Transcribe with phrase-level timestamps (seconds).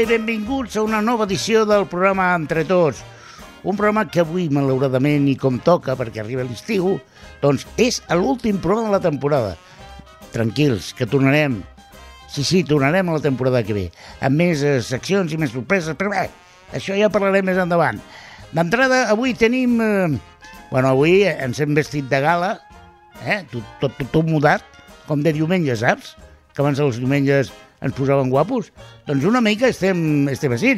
[0.00, 3.02] i benvinguts a una nova edició del programa Entre Tots.
[3.68, 6.94] Un programa que avui, malauradament, i com toca, perquè arriba l'estiu,
[7.42, 9.50] doncs és l'últim programa de la temporada.
[10.32, 11.58] Tranquils, que tornarem.
[12.32, 13.84] Sí, sí, tornarem a la temporada que ve,
[14.24, 16.30] amb més eh, seccions i més sorpreses, però bé,
[16.72, 18.00] això ja parlarem més endavant.
[18.56, 19.76] D'entrada, avui tenim...
[19.84, 20.08] Eh,
[20.70, 22.54] bueno, avui ens hem vestit de gala,
[23.26, 23.42] eh?
[23.52, 24.64] tot, tot, tot, mudat,
[25.10, 26.14] com de diumenge, saps?
[26.54, 28.70] Que abans els diumenges ens posaven guapos?
[29.06, 30.76] Doncs una mica estem, estem així,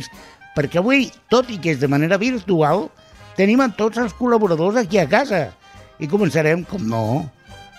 [0.57, 2.89] perquè avui, tot i que és de manera virtual,
[3.37, 5.49] tenim a tots els col·laboradors aquí a casa.
[6.03, 7.31] I començarem, com no,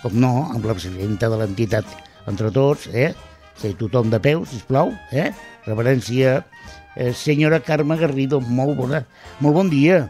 [0.02, 1.86] com no, amb la presidenta de l'entitat
[2.28, 3.14] entre tots, eh?
[3.60, 5.30] Sí, tothom de peu, sisplau, eh?
[5.68, 6.40] Reverència,
[6.96, 9.04] eh, senyora Carme Garrido, molt bona,
[9.40, 10.08] molt bon dia.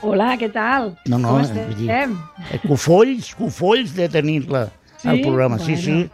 [0.00, 0.92] Hola, què tal?
[1.10, 2.12] No, no, Com eh, vull dir, estem?
[2.52, 4.68] eh, cofolls, cofolls de tenir-la
[5.04, 5.22] al Sí?
[5.24, 5.82] programa, sí, Bueno.
[5.82, 6.10] sí.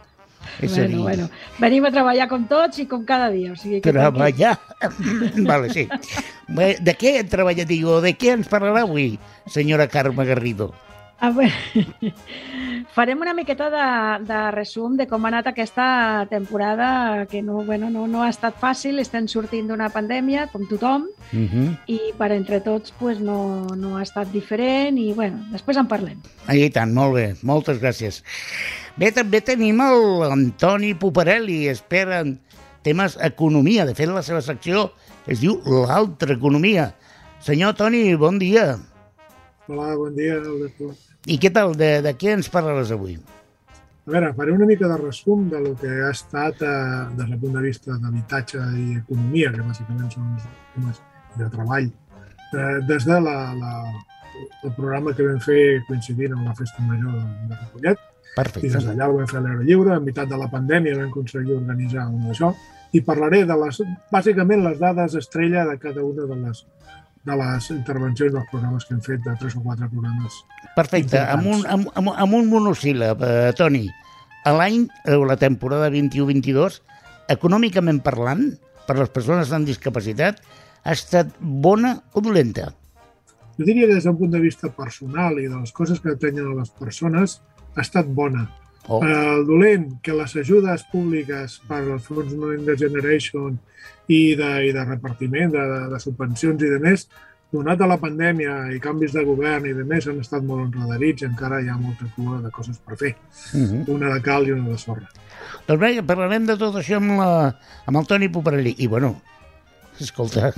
[0.61, 1.29] És a Bueno, dir, bueno,
[1.59, 3.51] venim a treballar com tots i com cada dia.
[3.51, 4.57] O sigui que Treballar.
[5.51, 5.87] vale, sí.
[6.47, 8.01] De què hem treballat, digo?
[8.01, 10.73] De què ens parlarà avui, senyora Carme Garrido?
[11.23, 12.11] A veure,
[12.93, 13.85] farem una miqueta de,
[14.27, 18.57] de resum de com ha anat aquesta temporada, que no, bueno, no, no ha estat
[18.59, 21.77] fàcil, estem sortint d'una pandèmia, com tothom, Uh -huh.
[21.87, 26.19] i per entre tots pues, no, no ha estat diferent, i bueno, després en parlem.
[26.51, 28.21] I tant, molt bé, moltes gràcies.
[28.95, 32.29] Bé, també tenim el Antoni Puparelli, expert en
[32.85, 33.83] temes economia.
[33.83, 34.85] De fet, la seva secció
[35.27, 36.93] es diu l'altra economia.
[37.43, 38.77] Senyor Toni, bon dia.
[39.67, 40.93] Hola, bon dia, Alberto.
[41.27, 41.75] I què tal?
[41.75, 43.17] De, de què ens parlaràs avui?
[44.05, 46.73] A veure, faré una mica de resum de lo que ha estat eh,
[47.17, 51.03] des del punt de vista d'habitatge i economia, que bàsicament són els temes
[51.35, 53.77] de treball, eh, des de la, la,
[54.63, 57.57] el programa que vam fer coincidint amb la Festa Major de,
[57.89, 57.97] de
[58.35, 58.77] Ripollet, i Perfecte.
[58.77, 61.55] des d'allà ho vam fer a l'Aire Lliure, en mitad de la pandèmia vam aconseguir
[61.55, 62.53] organitzar un d'això,
[62.93, 66.65] i parlaré de les, bàsicament les dades estrella de cada una de les,
[67.25, 70.43] de les intervencions dels programes que hem fet, de tres o quatre programes
[70.75, 71.19] Perfecte.
[71.19, 73.87] Amb un, amb, amb, amb un monosíl·lab, eh, Toni.
[74.45, 76.81] A l'any, o la temporada 21-22,
[77.31, 78.49] econòmicament parlant,
[78.85, 80.43] per les persones amb discapacitat,
[80.83, 82.73] ha estat bona o dolenta?
[83.57, 86.51] jo diria que des d'un punt de vista personal i de les coses que atenyen
[86.51, 87.39] a les persones
[87.75, 88.47] ha estat bona.
[88.87, 93.55] Oh, El dolent, que les ajudes públiques per als fons Next Generation
[94.07, 97.07] i de, i de repartiment de, de, de subvencions i de més,
[97.55, 101.23] donat a la pandèmia i canvis de govern i de més, han estat molt enredarits
[101.23, 103.15] i encara hi ha molta cua de coses per fer.
[103.53, 103.83] uh -huh.
[103.95, 105.07] Una de cal i una de sorra.
[105.67, 107.55] Doncs bé, parlarem de tot això amb, la,
[107.85, 108.75] amb el Toni Poparelli.
[108.77, 109.21] I, bueno,
[109.99, 110.53] escolta,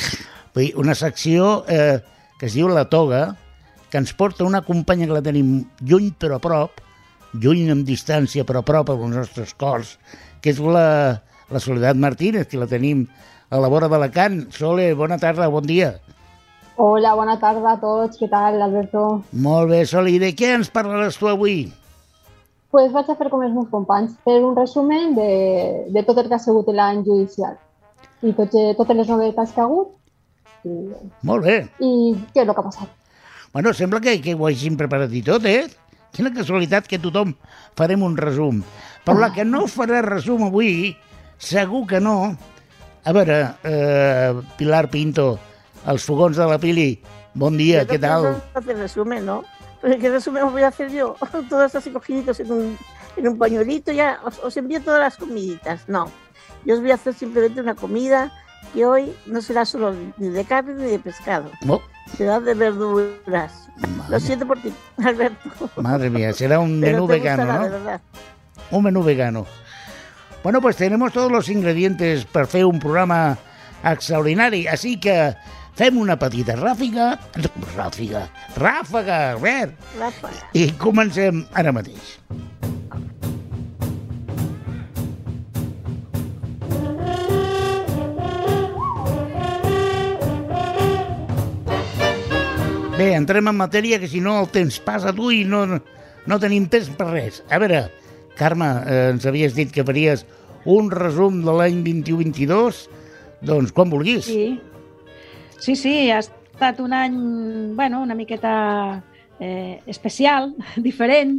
[0.76, 2.00] una secció eh,
[2.38, 3.36] que es diu La Toga,
[3.90, 6.82] que ens porta una companya que la tenim lluny però a prop,
[7.32, 9.96] lluny en distància però a prop als nostres cors,
[10.42, 13.06] que és la, la Soledat Martínez, que la tenim
[13.50, 14.46] a la vora d'Alacant.
[14.52, 15.94] Sole, bona tarda, bon dia.
[16.78, 18.20] Hola, bona tarda a tots.
[18.20, 19.24] Què tal, Alberto?
[19.32, 21.66] Molt bé, Sole, i de què ens parlaràs tu avui?
[22.70, 25.28] pues vaig a fer com els meus companys, fer un resumen de,
[25.88, 27.54] de tot el que ha sigut l'any judicial
[28.20, 29.94] i tot, totes les novetats que ha hagut
[30.68, 30.74] i,
[31.24, 31.54] Molt bé.
[31.80, 31.90] i
[32.34, 32.90] què és el que ha passat.
[33.52, 35.66] Bueno, sembla que, que ho hagin preparat i tot, eh?
[36.14, 37.34] Quina casualitat que tothom
[37.78, 38.62] farem un resum.
[39.04, 40.96] Però la que no farà resum avui,
[41.38, 42.36] segur que no...
[43.08, 45.38] A veure, eh, Pilar Pinto,
[45.88, 46.98] els fogons de la Pili,
[47.32, 48.26] bon dia, què que tal?
[48.26, 49.44] eso hace resumen, ¿no?
[49.80, 51.16] Pero ¿qué resumen voy a hacer yo?
[51.48, 52.78] Todos así cogiditos en un,
[53.16, 55.88] en un pañuelito, ya os, os envío todas las comiditas.
[55.88, 56.10] No,
[56.66, 58.32] yo os voy a hacer simplemente una comida
[58.74, 61.80] que hoy no será solo ni de carne ni de pescado, Oh,
[62.16, 63.68] será de verduras.
[63.80, 64.72] Lo madre, siento por ti,
[65.04, 65.70] Alberto.
[65.76, 67.84] madre mía, será un Pero menú te vegano, gustará, de ¿no?
[67.84, 68.00] verdad.
[68.70, 69.46] Un menú vegano.
[70.42, 73.36] Bueno, pues tenemos todos los ingredientes per fer un programa
[73.82, 75.34] extraordinari, així que
[75.78, 77.12] fem una petita ràfiga,
[77.76, 78.24] ràfiga,
[78.56, 80.30] ràfaga, a veure, Rafa.
[80.54, 82.18] i comencem ara mateix.
[92.98, 95.60] Bé, entrem en matèria, que si no el temps passa tu i no,
[96.26, 97.44] no tenim temps per res.
[97.46, 97.84] A veure,
[98.34, 100.24] Carme, eh, ens havies dit que faries
[100.66, 102.80] un resum de l'any 21-22,
[103.46, 104.26] doncs quan vulguis.
[104.26, 104.58] Sí,
[105.62, 107.14] sí, sí ha estat un any,
[107.78, 108.56] bueno, una miqueta
[109.38, 110.56] eh, especial,
[110.90, 111.38] diferent,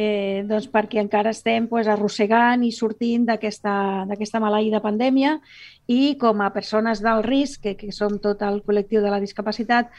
[0.00, 5.42] eh, doncs perquè encara estem pues, arrossegant i sortint d'aquesta maleïda pandèmia
[5.92, 9.92] i com a persones d'alt risc, que, que som tot el col·lectiu de la discapacitat,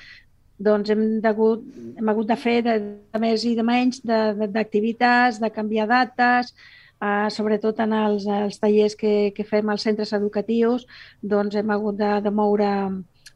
[0.58, 1.64] doncs hem, degut,
[1.98, 2.78] hem hagut de fer de,
[3.14, 6.54] de més i de menys de- de- d'activitats, de, de canviar dates,
[7.02, 10.88] uh, sobretot en els, els tallers que, que fem als centres educatius,
[11.22, 12.72] doncs hem hagut de, de moure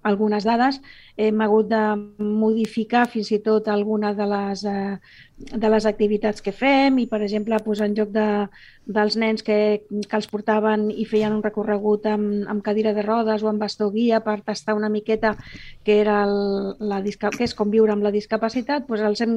[0.04, 0.80] algunes dades,
[1.18, 1.82] hem hagut de
[2.18, 4.98] modificar fins i tot alguna de les, eh,
[5.50, 8.28] de les activitats que fem i, per exemple, posar en joc de,
[8.86, 9.58] dels nens que,
[9.88, 13.90] que els portaven i feien un recorregut amb, amb cadira de rodes o amb bastó
[13.94, 15.36] guia per tastar una miqueta
[15.86, 19.36] que, era el, la que és com viure amb la discapacitat, doncs els hem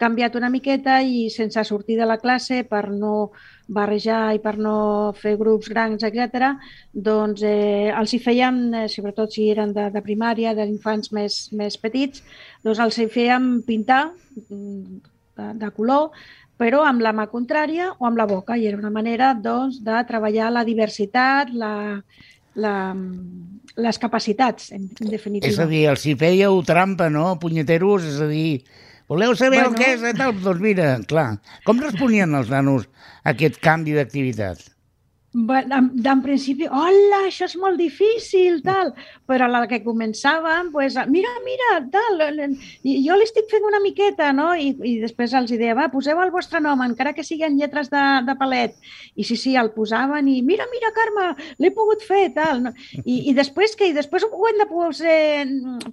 [0.00, 3.30] canviat una miqueta i sense sortir de la classe per no
[3.66, 6.52] barrejar i per no fer grups grans, etc.
[6.92, 11.76] doncs eh, els hi fèiem, eh, sobretot si eren de, de primària, d'infants més, més
[11.82, 12.22] petits,
[12.64, 14.06] doncs els hi fèiem pintar
[14.46, 16.10] mm, de, de color,
[16.56, 18.56] però amb la mà contrària o amb la boca.
[18.56, 21.74] I era una manera doncs, de treballar la diversitat, la,
[22.56, 22.74] la,
[23.76, 25.52] les capacitats, en, en definitiva.
[25.52, 28.06] És a dir, els hi fèieu trampa, no, punyeteros?
[28.14, 28.62] És a dir,
[29.10, 29.74] voleu saber bueno...
[29.74, 30.06] el que és?
[30.16, 30.38] Tal?
[30.40, 31.28] Doncs mira, clar,
[31.68, 32.88] com responien els nanos
[33.22, 34.64] a aquest canvi d'activitat?
[35.36, 38.92] En, en principi, hola, això és molt difícil, tal,
[39.28, 42.22] però la que començàvem, pues, mira, mira, tal,
[42.86, 44.52] jo li estic fent una miqueta, no?
[44.56, 48.04] I, i després els deia, va, poseu el vostre nom, encara que siguin lletres de,
[48.26, 48.76] de palet.
[49.16, 51.28] I sí, sí, el posaven i, mira, mira, Carme,
[51.60, 52.62] l'he pogut fer, tal.
[52.64, 52.72] No?
[53.04, 53.90] I, I després què?
[53.90, 55.28] I després ho hem de, poder,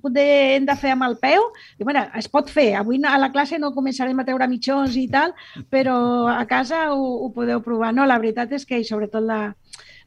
[0.03, 1.49] poder, hem de fer amb el peu?
[1.79, 2.71] I, bueno, es pot fer.
[2.79, 5.33] Avui a la classe no començarem a treure mitjons i tal,
[5.73, 5.97] però
[6.31, 7.91] a casa ho, ho podeu provar.
[7.95, 9.25] No, la veritat és que, i sobretot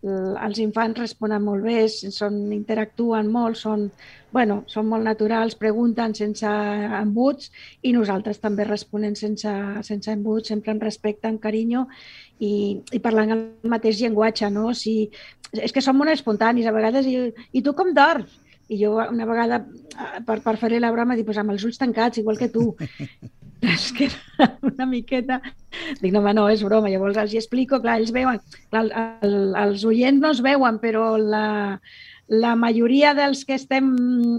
[0.07, 3.87] els infants responen molt bé, són, interactuen molt, són,
[4.33, 6.47] bueno, són molt naturals, pregunten sense
[7.01, 7.51] embuts
[7.83, 9.53] i nosaltres també responem sense,
[9.89, 11.87] sense embuts, sempre amb respecte, amb carinyo
[12.39, 14.73] i, i parlant el mateix llenguatge, no?
[14.75, 15.09] Si,
[15.57, 17.17] és que som molt espontanis a vegades i,
[17.53, 18.43] i tu com dorms?
[18.69, 19.61] I jo una vegada,
[20.27, 22.73] per, per fer-li la broma, dic, pues amb els ulls tancats, igual que tu.
[23.75, 24.09] és que
[24.67, 25.41] una miqueta...
[26.01, 26.91] Dic, no, home, no, és broma.
[26.93, 28.41] Llavors els hi explico, clar, ells veuen...
[28.71, 28.87] Clar,
[29.25, 31.47] el, els oients no es veuen, però la,
[32.29, 33.93] la majoria dels que estem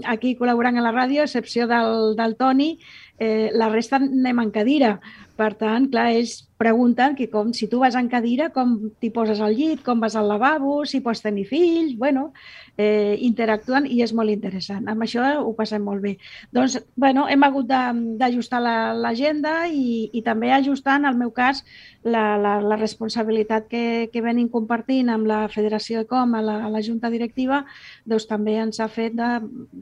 [0.06, 2.74] aquí col·laborant a la ràdio, excepció del, del Toni,
[3.18, 4.98] eh, la resta anem en cadira.
[5.38, 9.38] Per tant, clar, ells pregunten que com si tu vas en cadira, com t'hi poses
[9.40, 12.32] al llit, com vas al lavabo, si pots tenir fills, bueno,
[12.76, 14.88] eh, interactuen i és molt interessant.
[14.90, 16.16] Amb això ho passem molt bé.
[16.52, 18.60] Doncs, bueno, hem hagut d'ajustar
[18.98, 21.62] l'agenda la, i, i també ajustar, en el meu cas,
[22.02, 26.58] la, la, la responsabilitat que, que venim compartint amb la Federació de Com, a la,
[26.66, 27.62] a la Junta Directiva,
[28.04, 29.30] doncs també ens ha fet de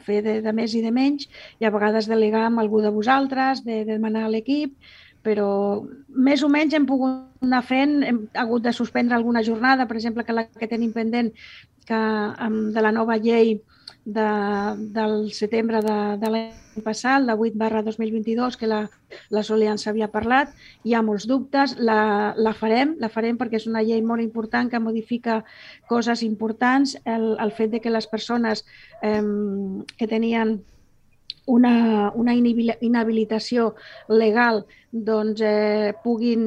[0.04, 1.28] fer de, de més i de menys
[1.60, 4.76] i a vegades delegar amb algú de vosaltres, de, de demanar a l'equip,
[5.26, 5.50] però
[6.28, 10.24] més o menys hem pogut anar fent, hem hagut de suspendre alguna jornada, per exemple,
[10.24, 11.32] que la que tenim pendent
[11.86, 12.02] que,
[12.76, 13.56] de la nova llei
[14.06, 14.26] de,
[14.94, 18.84] del setembre de, de l'any passat, la 8 barra 2022, que la,
[19.34, 20.54] la Solia ens havia parlat,
[20.86, 21.98] hi ha molts dubtes, la,
[22.38, 25.40] la farem, la farem perquè és una llei molt important que modifica
[25.90, 28.62] coses importants, el, el fet de que les persones
[29.02, 29.22] eh,
[29.98, 30.60] que tenien
[31.46, 33.74] una, una inhabilitació
[34.08, 36.42] legal doncs, eh, puguin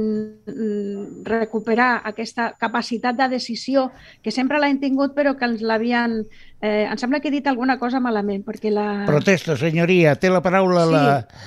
[0.46, 3.90] mm, recuperar aquesta capacitat de decisió
[4.24, 6.24] que sempre l'hem tingut però que ens l'havien...
[6.60, 9.06] Eh, em sembla que he dit alguna cosa malament perquè la...
[9.08, 11.06] Protesta, senyoria, té la paraula sí, la,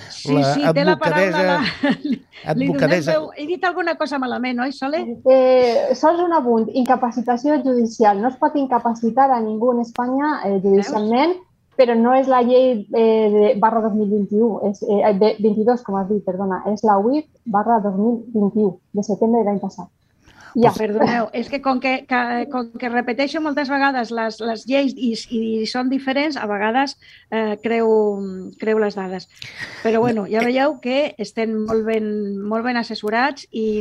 [0.09, 1.59] sí, la sí, té la paraula la...
[2.55, 3.19] advocadesa.
[3.19, 5.03] Veu, he dit alguna cosa malament, oi, Sole?
[5.29, 8.23] Eh, sols un apunt, incapacitació judicial.
[8.23, 11.49] No es pot incapacitar a ningú en Espanya eh, judicialment Veus?
[11.77, 16.23] Però no és la llei eh, de barra 2021, és, eh, 22, com has dit,
[16.25, 19.89] perdona, és la UIF barra 2021, de setembre de l'any passat.
[20.55, 20.71] Ja.
[20.71, 22.21] Oh, perdoneu, és que com que, que,
[22.53, 26.97] com que repeteixo moltes vegades les, les lleis i, i són diferents, a vegades
[27.33, 27.89] eh, creu,
[28.61, 29.29] creu les dades.
[29.81, 32.07] Però bueno, ja veieu que estem molt ben,
[32.49, 33.81] molt ben assessorats i,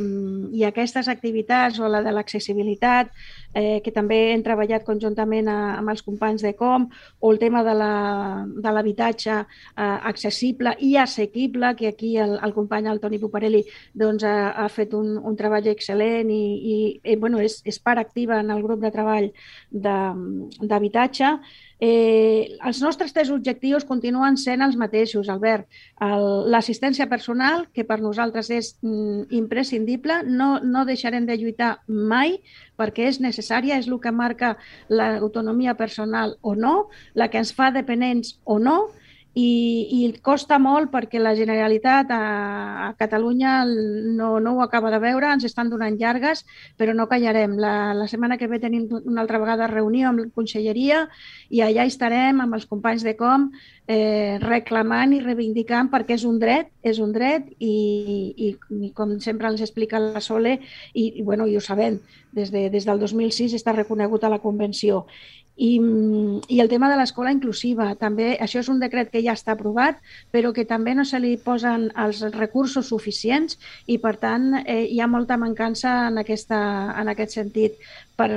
[0.55, 3.11] i aquestes activitats o la de l'accessibilitat,
[3.53, 6.87] eh, que també hem treballat conjuntament a, amb els companys de Com,
[7.19, 13.03] o el tema de l'habitatge eh, accessible i assequible, que aquí el, el company, el
[13.03, 13.63] Toni Puparelli,
[13.93, 17.99] doncs, ha, ha fet un, un treball excel·lent i, i, i bueno, és, és part
[18.01, 19.31] activa en el grup de treball
[19.71, 21.33] d'habitatge.
[21.81, 25.65] Eh, els nostres tres objectius continuen sent els mateixos, Albert.
[26.53, 32.37] L'assistència personal, que per nosaltres és mm, imprescindible, no, no deixarem de lluitar mai
[32.77, 34.55] perquè és necessària, és el que marca
[34.89, 36.75] l'autonomia personal o no,
[37.13, 38.77] la que ens fa dependents o no,
[39.33, 42.21] i, i costa molt perquè la Generalitat a,
[42.87, 46.43] a Catalunya no, no ho acaba de veure, ens estan donant llargues,
[46.77, 47.55] però no callarem.
[47.61, 51.05] La, la setmana que ve tenim una altra vegada reunió amb la Conselleria
[51.49, 53.51] i allà estarem amb els companys de Com
[53.87, 57.75] eh, reclamant i reivindicant perquè és un dret, és un dret i,
[58.35, 58.51] i,
[58.83, 60.57] i com sempre ens explica la Sole,
[60.93, 64.39] i, i, bueno, i ho sabem, des, de, des del 2006 està reconegut a la
[64.43, 65.05] Convenció.
[65.57, 65.71] I,
[66.47, 69.99] I el tema de l'escola inclusiva, també, això és un decret que ja està aprovat,
[70.31, 75.01] però que també no se li posen els recursos suficients i, per tant, eh, hi
[75.01, 76.61] ha molta mancança en, aquesta,
[77.01, 77.77] en aquest sentit.
[78.17, 78.29] Per,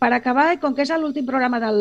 [0.00, 1.80] per acabar, com que és l'últim programa del,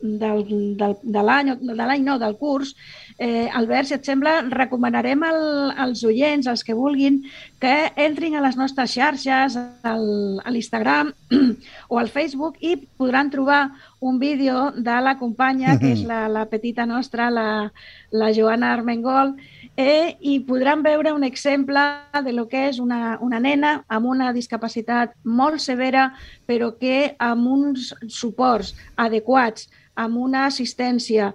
[0.00, 0.44] del,
[0.76, 2.74] del, de l'any, de l'any no, del curs,
[3.18, 5.40] eh, Albert, si et sembla, recomanarem el,
[5.86, 7.22] als oients, els que vulguin,
[7.62, 10.06] que entrin a les nostres xarxes, al,
[10.44, 11.12] a l'Instagram
[11.92, 13.70] o al Facebook i podran trobar
[14.04, 17.70] un vídeo de la companya, que és la, la petita nostra, la,
[18.12, 19.32] la Joana Armengol,
[19.76, 21.80] eh, i podran veure un exemple
[22.24, 26.10] de lo que és una, una nena amb una discapacitat molt severa,
[26.46, 31.32] però que amb uns suports adequats, amb una assistència,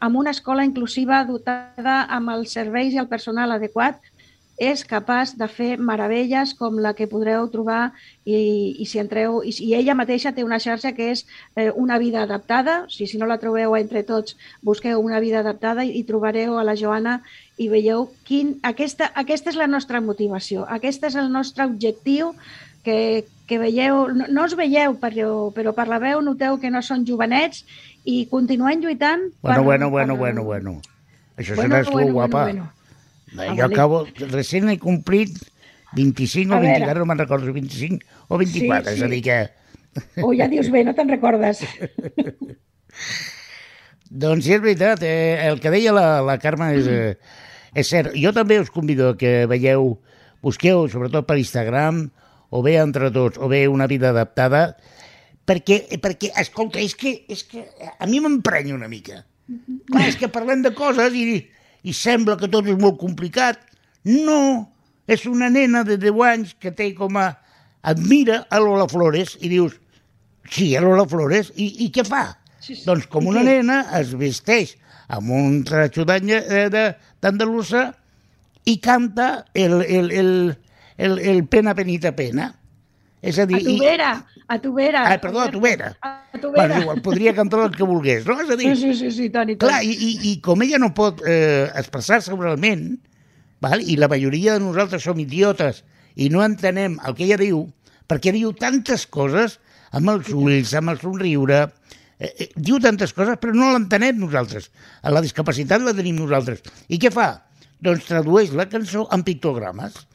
[0.00, 4.00] amb una escola inclusiva dotada amb els serveis i el personal adequat,
[4.60, 7.94] és capaç de fer meravelles com la que podreu trobar
[8.28, 11.22] i, i si entreu, i, i ella mateixa té una xarxa que és
[11.56, 15.86] eh, una vida adaptada, si, si no la trobeu entre tots, busqueu una vida adaptada
[15.88, 17.22] i, i trobareu a la Joana
[17.56, 18.58] i veieu quin...
[18.60, 22.34] Aquesta, aquesta és la nostra motivació, aquest és el nostre objectiu
[22.84, 26.82] que, que veieu, no, no us veieu, però, però per la veu noteu que no
[26.86, 27.64] són jovenets
[28.06, 29.26] i continuem lluitant...
[29.42, 30.20] Bueno, per, bueno, bueno, per...
[30.20, 30.76] bueno, bueno.
[31.34, 32.44] Això bueno, seràs bueno, guapa.
[32.44, 32.68] Bueno,
[33.32, 33.50] bueno.
[33.50, 35.34] Ah, jo acabo, recent he complit
[35.94, 38.98] 25 a o 24, no me'n recordo, 25 o 24, sí, sí.
[38.98, 39.38] és a dir que...
[40.22, 41.62] Oh, ja dius bé, no te'n recordes.
[44.22, 47.14] doncs sí, és veritat, eh, el que deia la, la Carme és, eh,
[47.74, 48.14] és cert.
[48.18, 49.96] Jo també us convido que veieu,
[50.42, 52.08] busqueu, sobretot per Instagram,
[52.50, 54.74] o bé entre tots, o bé una vida adaptada,
[55.46, 57.64] perquè, perquè escolta, és que, és que
[57.98, 59.24] a mi m'emprenya una mica.
[59.90, 61.40] Clar, és que parlem de coses i,
[61.82, 63.62] i sembla que tot és molt complicat.
[64.06, 64.70] No,
[65.10, 67.32] és una nena de 10 anys que té com a...
[67.82, 69.78] admira a Lola Flores i dius,
[70.50, 72.26] sí, a Lola Flores, i, i què fa?
[72.60, 72.84] Sí, sí.
[72.84, 74.76] Doncs com una nena es vesteix
[75.10, 77.86] amb un tratxo d'andalusa
[78.68, 80.30] i canta el, el, el, el,
[81.00, 82.50] el pena, penita, pena.
[83.20, 83.58] És a dir...
[83.60, 84.10] A tu vera,
[84.48, 85.02] a tu vera.
[85.04, 85.92] Ah, perdó, a tu vera.
[86.00, 86.66] A tu vera.
[86.66, 88.38] Bueno, igual, podria cantar el que volgués, no?
[88.40, 88.70] És a dir...
[88.80, 89.68] Sí, sí, sí, tant i tant.
[89.68, 92.94] Clar, i, i, i com ella no pot eh, expressar-se oralment,
[93.60, 93.84] val?
[93.84, 95.82] i la majoria de nosaltres som idiotes
[96.16, 97.66] i no entenem el que ella diu,
[98.08, 99.58] perquè diu tantes coses
[99.92, 101.60] amb els ulls, amb el somriure,
[102.16, 104.70] eh, eh, diu tantes coses, però no l'entenem nosaltres.
[105.04, 106.64] La discapacitat la tenim nosaltres.
[106.88, 107.34] I què fa?
[107.84, 110.06] Doncs tradueix la cançó en pictogrames.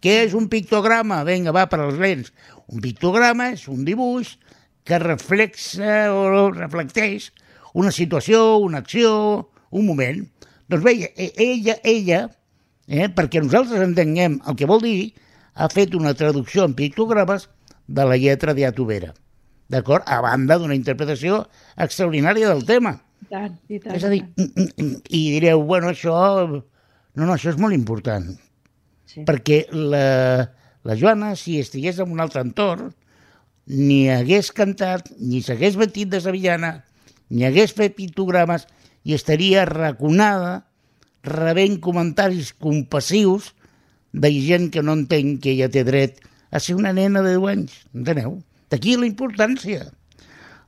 [0.00, 1.20] Què és un pictograma?
[1.28, 2.32] Vinga, va, per als lents.
[2.72, 4.32] Un pictograma és un dibuix
[4.88, 7.28] que reflexa o reflecteix
[7.76, 9.12] una situació, una acció,
[9.70, 10.24] un moment.
[10.72, 12.22] Doncs bé, e, ella, ella
[12.88, 15.12] eh, perquè nosaltres entenguem el que vol dir,
[15.54, 17.50] ha fet una traducció en pictogrames
[17.86, 19.12] de la lletra d'Atubera.
[19.70, 20.08] D'acord?
[20.08, 21.44] A banda d'una interpretació
[21.76, 22.96] extraordinària del tema.
[23.20, 23.94] I tant, i tant.
[23.98, 24.24] És a dir,
[25.12, 26.16] i direu, bueno, això...
[26.48, 28.30] No, no, això és molt important
[29.10, 29.26] sí.
[29.26, 30.54] perquè la,
[30.86, 32.94] la Joana, si estigués en un altre entorn,
[33.70, 36.72] ni hagués cantat, ni s'hagués vestit de sevillana,
[37.30, 38.66] ni hagués fet pictogrames
[39.06, 40.64] i estaria raconada
[41.22, 43.52] rebent comentaris compassius
[44.12, 46.18] de gent que no entén que ella té dret
[46.50, 48.40] a ser una nena de 10 anys, enteneu?
[48.70, 49.90] D'aquí la importància.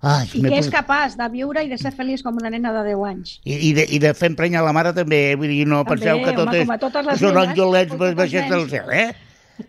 [0.03, 2.81] Ai, I que és capaç de viure i de ser feliç com una nena de
[2.89, 3.37] 10 anys.
[3.45, 6.25] I, i, de, i de fer emprenyar la mare també, vull dir, no també, penseu
[6.25, 6.81] que tot home, és...
[6.83, 9.13] Totes les són angelets baixets del cel, eh?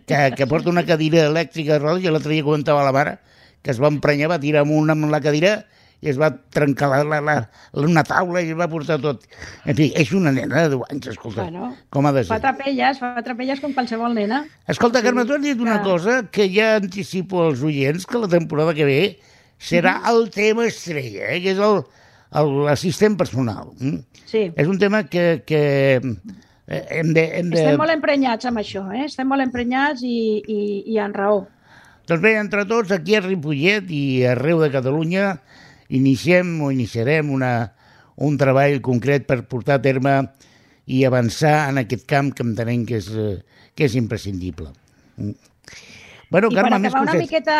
[0.08, 3.18] Que, que porta una cadira elèctrica de rodes, i l'altre dia comentava la mare
[3.64, 5.54] que es va emprenyar, va tirar amunt amb la cadira
[6.04, 7.36] i es va trencar la, la, la,
[7.80, 9.22] una taula i es va portar tot.
[9.64, 12.34] En fi, és una nena de 10 anys, escolta, bueno, com ha de ser.
[12.34, 14.42] Fa trapelles, fa trapelles com qualsevol nena.
[14.68, 18.76] Escolta, Carme, tu has dit una cosa que ja anticipo als oients que la temporada
[18.76, 19.00] que ve
[19.58, 21.40] serà el tema estrella, eh?
[21.44, 21.60] que és
[22.64, 23.72] l'assistent personal.
[23.78, 24.02] Mm?
[24.28, 24.46] Sí.
[24.50, 25.62] És un tema que, que
[26.00, 27.60] eh, hem de, hem de...
[27.62, 29.04] Estem molt emprenyats amb això, eh?
[29.08, 30.60] estem molt emprenyats i, i,
[30.94, 31.44] i en raó.
[32.04, 35.38] Doncs bé, entre tots, aquí a Ripollet i arreu de Catalunya,
[35.94, 37.54] iniciem o iniciarem una,
[38.16, 40.18] un treball concret per portar a terme
[40.84, 43.38] i avançar en aquest camp que entenem que és, eh,
[43.74, 44.68] que és imprescindible.
[46.34, 47.56] Bueno, I Carme, per acabar una miqueta,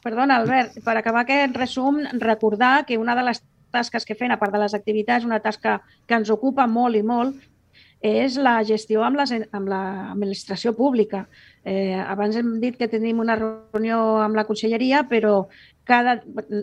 [0.00, 3.40] perdona Albert, per acabar aquest resum, recordar que una de les
[3.74, 7.02] tasques que fem, a part de les activitats, una tasca que ens ocupa molt i
[7.02, 7.40] molt,
[8.06, 11.24] és la gestió amb, les, amb l'administració pública.
[11.66, 15.48] Eh, abans hem dit que tenim una reunió amb la conselleria, però
[15.88, 16.18] cada,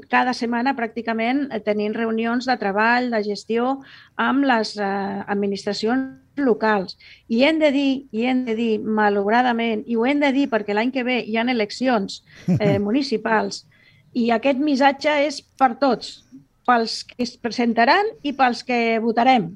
[0.09, 3.77] cada setmana pràcticament tenim reunions de treball, de gestió
[4.17, 4.89] amb les eh,
[5.31, 6.97] administracions locals.
[7.29, 10.73] I hem de dir, i hem de dir, malauradament, i ho hem de dir perquè
[10.73, 12.21] l'any que ve hi ha eleccions
[12.57, 13.65] eh, municipals,
[14.13, 16.21] i aquest missatge és per tots,
[16.67, 19.51] pels que es presentaran i pels que votarem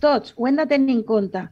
[0.00, 1.44] tots ho hem de tenir en compte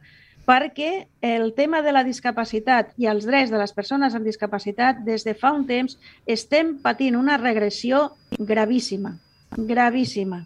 [0.47, 5.25] perquè el tema de la discapacitat i els drets de les persones amb discapacitat des
[5.27, 9.17] de fa un temps estem patint una regressió gravíssima,
[9.57, 10.45] gravíssima.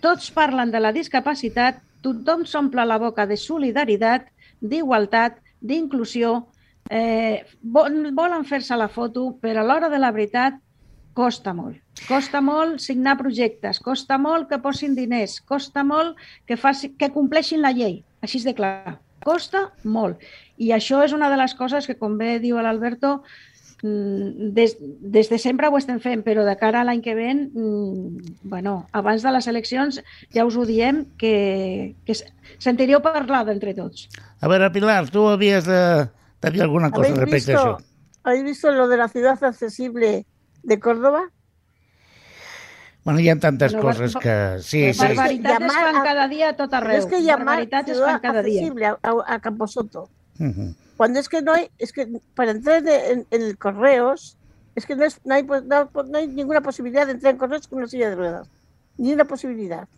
[0.00, 4.30] Tots parlen de la discapacitat, tothom s'omple la boca de solidaritat,
[4.62, 6.46] d'igualtat, d'inclusió,
[6.88, 10.62] eh, volen fer-se la foto, però a l'hora de la veritat
[11.12, 11.82] costa molt.
[12.06, 16.16] Costa molt signar projectes, costa molt que posin diners, costa molt
[16.46, 19.00] que, faci, que compleixin la llei, així de clar.
[19.24, 20.20] Costa molt.
[20.60, 23.20] I això és una de les coses que, com bé diu l'Alberto,
[23.82, 27.50] mm, des, des de sempre ho estem fent, però de cara a l'any que ven,
[27.52, 30.00] mm, bueno, abans de les eleccions
[30.34, 32.16] ja us ho diem que, que
[32.58, 34.08] sentiríeu parlar d'entre tots.
[34.40, 36.08] A veure, Pilar, tu havies de,
[36.40, 37.86] de dir alguna cosa respecte visto, a això.
[38.22, 40.26] ¿Habéis visto lo de la ciudad accesible
[40.62, 41.30] de Córdoba?
[43.04, 44.34] Bueno, hi ha tantes no, coses que...
[44.60, 45.00] Sí, sí.
[45.00, 46.98] Barbaritats es fan cada dia a tot arreu.
[46.98, 48.96] Es que barbaritats es fan cada dia.
[49.00, 50.08] A, a Camposoto.
[50.38, 50.74] Uh -huh.
[50.96, 51.70] Cuando es que no hay...
[51.78, 54.36] Es que para entrar en, en correos
[54.74, 57.66] es que no, es, no, hay, no, no, hay, ninguna posibilidad de entrar en correos
[57.66, 58.48] con una silla de ruedas.
[58.98, 59.88] Ni una possibilitat.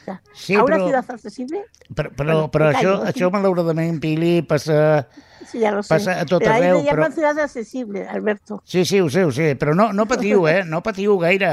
[0.00, 1.64] O sea, sí, a una però, ciutat accessible...
[1.94, 5.06] Però, però, bueno, però això, això malauradament, Pili, passa,
[5.46, 5.94] sí, ja lo sé.
[5.94, 6.80] passa a tot però arreu.
[6.82, 8.62] Però ahí ciutat accessible, Alberto.
[8.64, 10.64] Sí, sí, ho sé, ho sé, però no, no patiu, eh?
[10.64, 11.52] No patiu gaire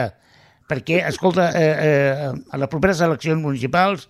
[0.69, 4.07] perquè, escolta, eh, eh, a les properes eleccions municipals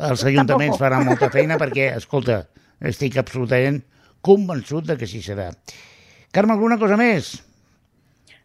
[0.00, 2.44] els ajuntaments faran molta feina perquè, escolta,
[2.80, 3.82] estic absolutament
[4.24, 5.50] convençut de que sí serà.
[6.32, 7.38] Carme, alguna cosa més?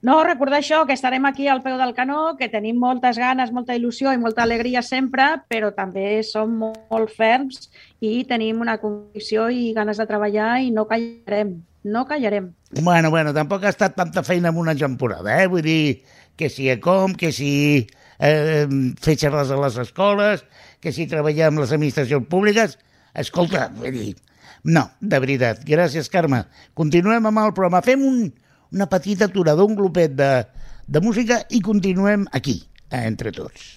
[0.05, 3.73] No, recordar això, que estarem aquí al peu del canó, que tenim moltes ganes, molta
[3.73, 7.71] il·lusió i molta alegria sempre, però també som molt, molt ferms
[8.05, 11.55] i tenim una convicció i ganes de treballar i no callarem,
[11.89, 12.51] no callarem.
[12.81, 15.47] Bueno, bueno, tampoc ha estat tanta feina en una temporada, eh?
[15.49, 16.03] Vull dir,
[16.35, 17.87] que si a com, que si
[18.19, 18.67] eh,
[19.01, 20.43] fer xerrades a les escoles,
[20.83, 22.77] que si treballar amb les administracions públiques.
[23.15, 24.15] Escolta, vull dir,
[24.65, 25.63] no, de veritat.
[25.67, 26.43] Gràcies, Carme.
[26.77, 27.83] Continuem amb el programa.
[27.85, 28.21] Fem un,
[28.73, 30.31] una petita aturada, un glopet de,
[30.87, 32.59] de música i continuem aquí,
[32.91, 33.75] a Entre Tots.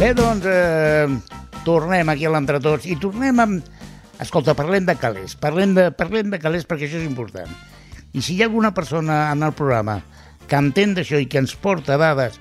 [0.00, 1.08] Bé, doncs, eh,
[1.66, 3.66] tornem aquí a l'Entretots i tornem amb,
[4.20, 7.48] Escolta, parlem de calés, parlem de, parlem de calés perquè això és important.
[8.12, 10.00] I si hi ha alguna persona en el programa
[10.50, 12.36] que entén d'això i que ens porta dades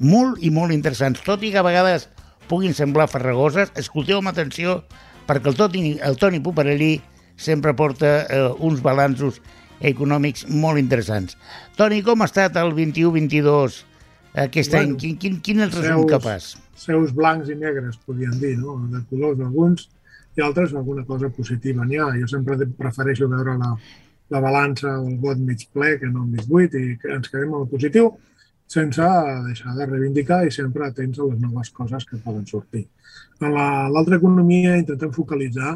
[0.00, 2.08] molt i molt interessants, tot i que a vegades
[2.48, 4.80] puguin semblar farragoses, escolteu amb atenció
[5.28, 6.94] perquè el, Toni, el Toni Puparelli
[7.36, 9.42] sempre porta eh, uns balanços
[9.80, 11.36] econòmics molt interessants.
[11.76, 13.84] Toni, com ha estat el 21-22
[14.46, 14.98] aquest bueno, any?
[15.00, 16.52] Quin, quin, quin és el resum que pas?
[16.80, 18.78] Seus blancs i negres, podríem dir, no?
[18.92, 19.88] de colors alguns,
[20.36, 22.10] i altres alguna cosa positiva n'hi ha.
[22.20, 23.74] Jo sempre prefereixo veure la,
[24.30, 27.30] la balança o el vot mig ple que no el mig buit i que ens
[27.30, 28.12] quedem amb el positiu
[28.70, 29.06] sense
[29.46, 32.84] deixar de reivindicar i sempre atents a les noves coses que poden sortir.
[33.42, 35.72] En l'altra la, economia intentem focalitzar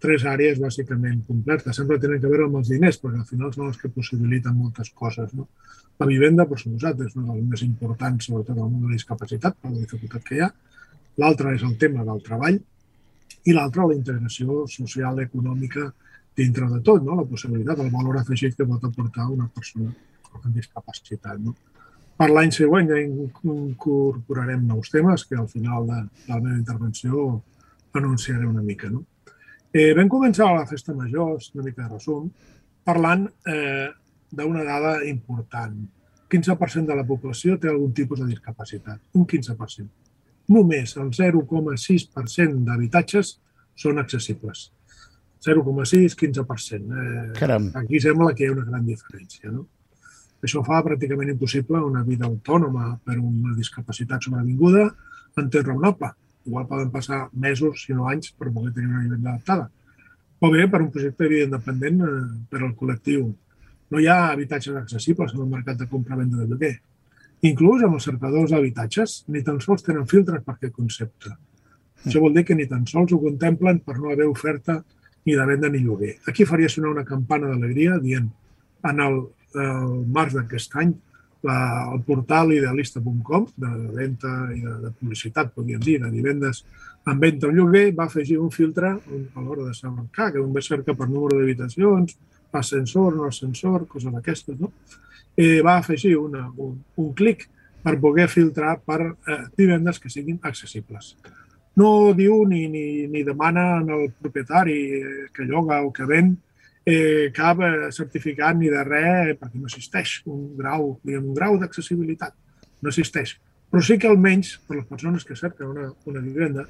[0.00, 1.76] tres àrees bàsicament completes.
[1.76, 4.88] Sempre tenen que veure amb els diners, perquè al final són els que possibiliten moltes
[4.96, 5.34] coses.
[5.36, 5.50] No?
[6.00, 8.96] La vivenda, per suposat, és una de les més importants, sobretot al món de la
[8.96, 10.48] discapacitat, per la dificultat que hi ha.
[11.20, 12.56] L'altre és el tema del treball,
[13.48, 15.88] i l'altre la integració social, econòmica
[16.36, 17.16] dintre de tot, no?
[17.18, 19.90] la possibilitat, el valor afegit que pot aportar una persona
[20.30, 21.38] amb discapacitat.
[21.42, 21.54] No?
[22.20, 27.40] Per l'any següent ja incorporarem nous temes que al final de, de la meva intervenció
[27.96, 28.90] anunciaré una mica.
[28.92, 29.04] No?
[29.72, 32.28] Eh, vam començar la festa major, una mica de resum,
[32.84, 33.88] parlant eh,
[34.30, 35.80] d'una dada important.
[36.30, 39.00] 15% de la població té algun tipus de discapacitat.
[39.18, 39.99] Un 15%
[40.50, 43.36] només el 0,6% d'habitatges
[43.78, 44.70] són accessibles.
[45.40, 46.96] 0,6, 15%.
[47.00, 47.70] Eh, Caram.
[47.80, 49.52] Aquí sembla que hi ha una gran diferència.
[49.52, 49.66] No?
[50.44, 54.86] Això fa pràcticament impossible una vida autònoma per una discapacitat sobrevinguda
[55.40, 56.12] en temps raonable.
[56.48, 59.68] Igual poden passar mesos, si no anys, per poder tenir una vivenda adaptada.
[60.40, 62.12] O bé per un projecte de vida independent eh,
[62.48, 63.26] per al col·lectiu.
[63.90, 66.76] No hi ha habitatges accessibles en el mercat de compra-venda de lloguer.
[67.48, 71.32] Inclús amb els cercadors d'habitatges ni tan sols tenen filtres per aquest concepte.
[72.04, 74.80] Això vol dir que ni tan sols ho contemplen per no haver oferta
[75.24, 76.16] ni de venda ni lloguer.
[76.28, 78.28] Aquí faria sonar una campana d'alegria dient
[78.90, 79.18] en el,
[79.56, 80.94] el març d'aquest any
[81.42, 81.56] la,
[81.94, 86.64] el portal idealista.com de venda i de, de publicitat, podríem dir, de vivendes
[87.08, 90.94] en venda o lloguer, va afegir un filtre a l'hora de cercar, que un cerca
[90.94, 92.18] per número d'habitacions,
[92.52, 94.72] ascensor, no ascensor, coses d'aquestes, no?
[95.36, 97.46] Eh, va afegir una, un, un clic
[97.82, 101.14] per poder filtrar per eh, vivendes que siguin accessibles.
[101.80, 104.76] No diu ni, ni, ni demana al propietari
[105.32, 106.34] que lloga o que ven
[106.84, 107.62] eh, cap
[107.94, 112.34] certificat ni de res, perquè no existeix un grau, diguem, un grau d'accessibilitat.
[112.82, 113.36] No existeix.
[113.70, 116.66] Però sí que almenys, per les persones que cerquen una, una vivenda,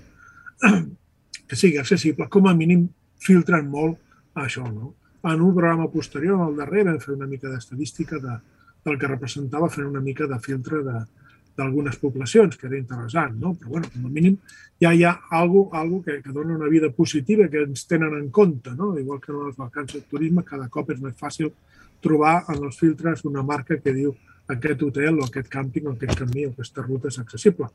[1.49, 2.89] que sigui accessible, com a mínim
[3.25, 3.99] filtren molt
[4.37, 4.67] això.
[4.69, 4.95] No?
[5.23, 8.37] En un programa posterior, el darrer, vam fer una mica d'estadística de,
[8.85, 13.53] del que representava fer una mica de filtre d'algunes poblacions, que era interessant, no?
[13.55, 14.39] però bueno, com a mínim
[14.81, 18.31] ja hi ha algo, algo que, que dona una vida positiva que ens tenen en
[18.31, 18.95] compte, no?
[18.99, 21.53] igual que en les vacances de turisme, cada cop és més fàcil
[22.01, 24.15] trobar en els filtres una marca que diu
[24.49, 27.69] aquest hotel o aquest càmping o aquest camí o aquesta ruta és accessible.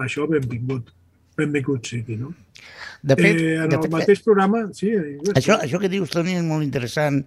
[0.00, 0.94] Això benvingut,
[1.38, 2.32] benvingut sigui, no?
[3.02, 4.92] De fet, eh, en de el fet mateix programa, sí,
[5.34, 7.22] això, això que dius, Toni, és molt interessant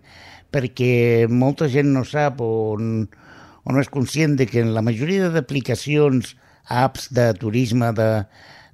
[0.56, 5.32] perquè molta gent no sap o, o no és conscient de que en la majoria
[5.34, 6.36] d'aplicacions,
[6.72, 8.10] apps de turisme, de,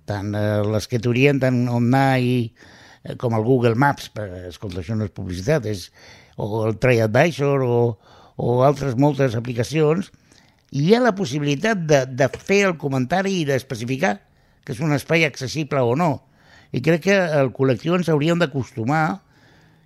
[0.08, 2.36] tant eh, les que t'orienten on anar i,
[3.04, 5.89] eh, com el Google Maps, per, escolta, això no és publicitat, és,
[6.38, 7.78] o el TripAdvisor o,
[8.38, 10.12] o altres moltes aplicacions,
[10.72, 14.20] hi ha la possibilitat de, de fer el comentari i d'especificar
[14.65, 16.24] que és un espai accessible o no.
[16.71, 19.21] I crec que el col·lectiu ens hauríem d'acostumar,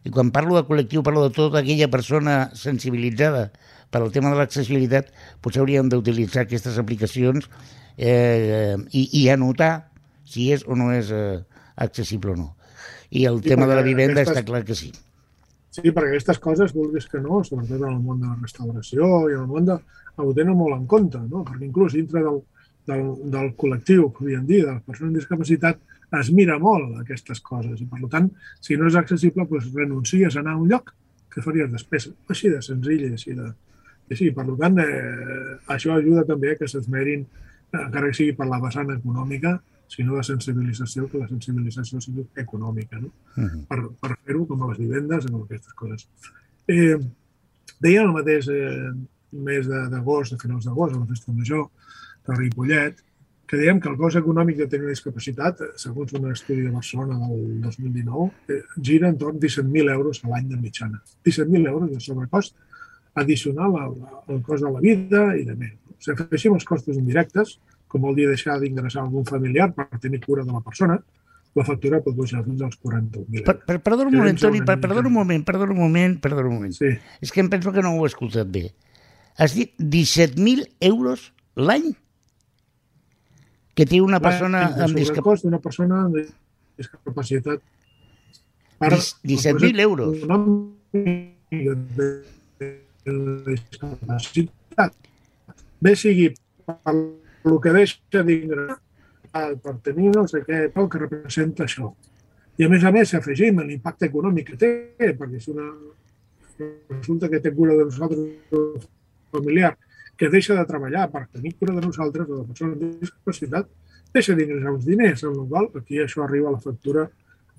[0.05, 3.47] i quan parlo de col·lectiu parlo de tota aquella persona sensibilitzada
[3.89, 5.09] per al tema de l'accessibilitat,
[5.41, 7.47] potser hauríem d'utilitzar aquestes aplicacions
[7.97, 9.87] eh, i, i anotar
[10.25, 11.39] si és o no és eh,
[11.75, 12.51] accessible o no.
[13.09, 14.91] I el Sí, tema de la vivenda aquestes- està clar que sí.
[15.75, 19.33] Sí, perquè aquestes coses, vulguis que no, sobretot en el món de la restauració i
[19.35, 19.75] en el món de...
[20.15, 21.41] ho tenen molt en compte, no?
[21.43, 22.37] perquè inclús dintre del,
[22.87, 25.81] del, del col·lectiu, podríem dir, de les persones amb discapacitat,
[26.19, 28.29] es mira molt aquestes coses i, per tant,
[28.63, 30.93] si no és accessible, doncs renuncies a anar a un lloc
[31.33, 32.13] que faries despesa.
[32.31, 33.51] Així de senzill i així de...
[34.05, 38.35] I sí, per tant, eh, això ajuda també a que s'esmerin, eh, encara que sigui
[38.37, 39.57] per la vessant econòmica,
[39.89, 43.01] sinó de sensibilització, que la sensibilització sigui econòmica.
[43.01, 43.09] No?
[43.35, 43.65] Uh -huh.
[43.69, 46.07] per, per fer-ho, com a les vivendes, amb aquestes coses.
[46.67, 46.97] Eh,
[47.81, 48.93] deia el mateix eh,
[49.31, 51.69] mes de- d'agost, a finals d'agost, a la festa major
[52.27, 53.01] de Ripollet,
[53.45, 57.19] que dèiem que el cost econòmic de tenir discapacitat, eh, segons un estudi de Barcelona
[57.27, 61.01] del 2019, eh, gira entorn 17.000 euros a l'any de mitjana.
[61.23, 62.55] 17.000 euros de sobrecost
[63.13, 63.93] addicional al,
[64.27, 65.75] al cost de la vida i de més.
[65.99, 70.43] Si afegim els costos indirectes, com vol dir deixar d'ingressar algun familiar per tenir cura
[70.43, 70.97] de la persona,
[71.55, 73.61] la factura pot pujar fins als 41.000 Per, euros.
[73.69, 76.73] per, perdona un moment, Toni, per, perdona un moment, perdona un moment, perdona un moment.
[76.75, 76.89] Sí,
[77.21, 78.73] És que em penso que no ho he escoltat bé.
[79.37, 81.93] Has dit 17.000 euros l'any
[83.75, 85.43] que té una persona amb discapacitat.
[85.43, 86.15] d'una persona amb
[86.77, 87.59] discapacitat.
[88.79, 90.17] Dis- 17.000 euros.
[93.45, 94.95] discapacitat.
[95.79, 96.31] Bé sigui
[96.65, 98.79] per el que deixa d'ingressar,
[99.61, 101.91] per tenir no sé què, el que representa això.
[102.57, 104.71] I a més a més, afegim l'impacte econòmic que té,
[105.19, 105.67] perquè si una
[106.89, 108.87] resulta que té cura de nosaltres
[109.31, 109.75] familiar
[110.17, 113.69] que deixa de treballar per tenir cura de nosaltres o de persones amb discapacitat,
[114.15, 117.09] deixa d'ingressar uns diners, amb la qual aquí això arriba a la factura,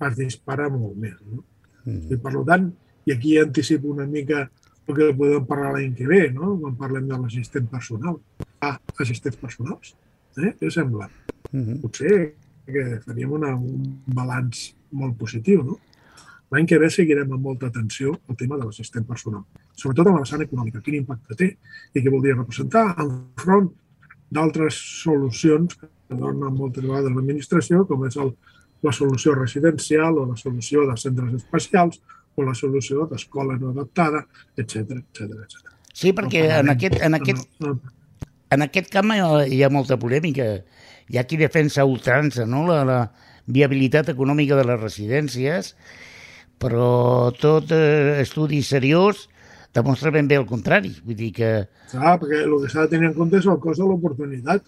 [0.06, 1.16] es dispara molt més.
[1.24, 1.44] No?
[1.84, 2.12] Mm.
[2.12, 2.70] I per tant,
[3.06, 4.48] i aquí anticipo una mica
[4.86, 6.54] el que podem parlar l'any que ve, no?
[6.62, 8.20] quan parlem de l'assistent personal.
[8.62, 9.94] Ah, assistents personals.
[10.38, 10.52] Eh?
[10.60, 11.08] Què sembla?
[11.50, 11.80] Mhm.
[11.82, 12.16] Potser
[12.66, 15.78] que faríem una, un balanç molt positiu, no?
[16.52, 19.44] L'any que ve seguirem amb molta atenció el tema de l'assistent personal,
[19.76, 21.50] sobretot en la vessant econòmica, quin impacte té
[21.94, 23.70] i què voldria representar enfront
[24.32, 28.32] d'altres solucions que donen moltes vegades l'administració, com és el,
[28.86, 32.00] la solució residencial o la solució de centres especials
[32.36, 34.24] o la solució d'escola no adaptada,
[34.56, 35.76] etc etc etc.
[35.96, 37.94] Sí, perquè en aquest, en aquest, No, no,
[38.52, 40.50] en aquest camp hi ha, molta polèmica.
[41.10, 42.64] Hi ha qui defensa ultrança no?
[42.68, 42.98] la, la
[43.46, 45.72] viabilitat econòmica de les residències,
[46.60, 49.26] però tot eh, estudi seriós
[49.76, 50.94] demostra ben bé el contrari.
[51.04, 51.50] Vull dir que...
[51.92, 54.64] Clar, perquè el que s'ha de tenir en compte és el cost de l'oportunitat.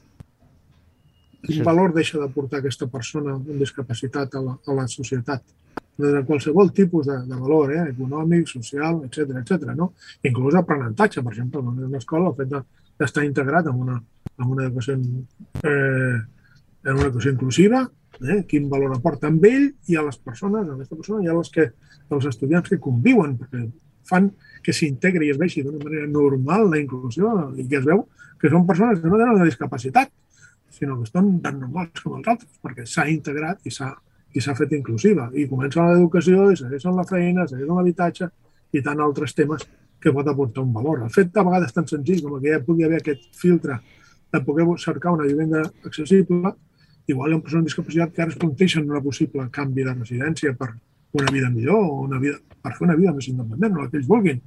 [1.46, 5.44] Quin valor deixa d'aportar aquesta persona amb discapacitat a la, a la societat?
[5.98, 7.84] De qualsevol tipus de, de valor, eh?
[7.92, 9.72] econòmic, social, etc etc.
[9.78, 9.92] no?
[10.26, 12.64] Inclús aprenentatge, per exemple, en una escola, el fet de-
[12.98, 13.96] d'estar integrat en una,
[14.38, 14.96] en una educació,
[15.62, 16.18] eh,
[16.84, 17.84] en una educació inclusiva,
[18.20, 18.40] eh?
[18.50, 21.50] quin valor aporta amb ell i a les persones, a aquesta persona, i a les
[21.54, 21.68] que,
[22.10, 23.62] als estudiants que conviuen, perquè
[24.08, 24.30] fan
[24.64, 28.06] que s'integri i es vegi d'una manera normal la inclusió i que es veu
[28.40, 30.10] que són persones que no tenen una discapacitat,
[30.70, 33.90] sinó que estan tan normals com els altres, perquè s'ha integrat i s'ha
[34.34, 35.28] i s'ha fet inclusiva.
[35.34, 38.28] I comença l'educació, i segueixen la feina, segueixen l'habitatge
[38.76, 39.64] i tant altres temes
[39.98, 41.02] que pot aportar un valor.
[41.06, 43.80] El fet de vegades tan senzill com que ja pugui haver aquest filtre
[44.32, 46.52] de poder cercar una vivenda accessible,
[47.08, 50.52] igual hi ha persones amb discapacitat que ara es planteixen una possible canvi de residència
[50.54, 50.74] per
[51.12, 54.00] una vida millor o una vida, per fer una vida més independent, o el que
[54.00, 54.40] ells vulguin.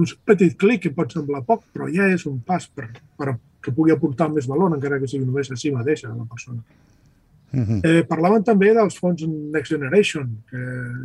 [0.00, 3.74] Un petit clic que pot semblar poc, però ja és un pas per, per que
[3.74, 6.62] pugui aportar més valor, encara que sigui només a si mateixa, a la persona.
[7.52, 7.80] Uh -huh.
[7.84, 10.56] eh, parlaven també dels fons Next Generation, que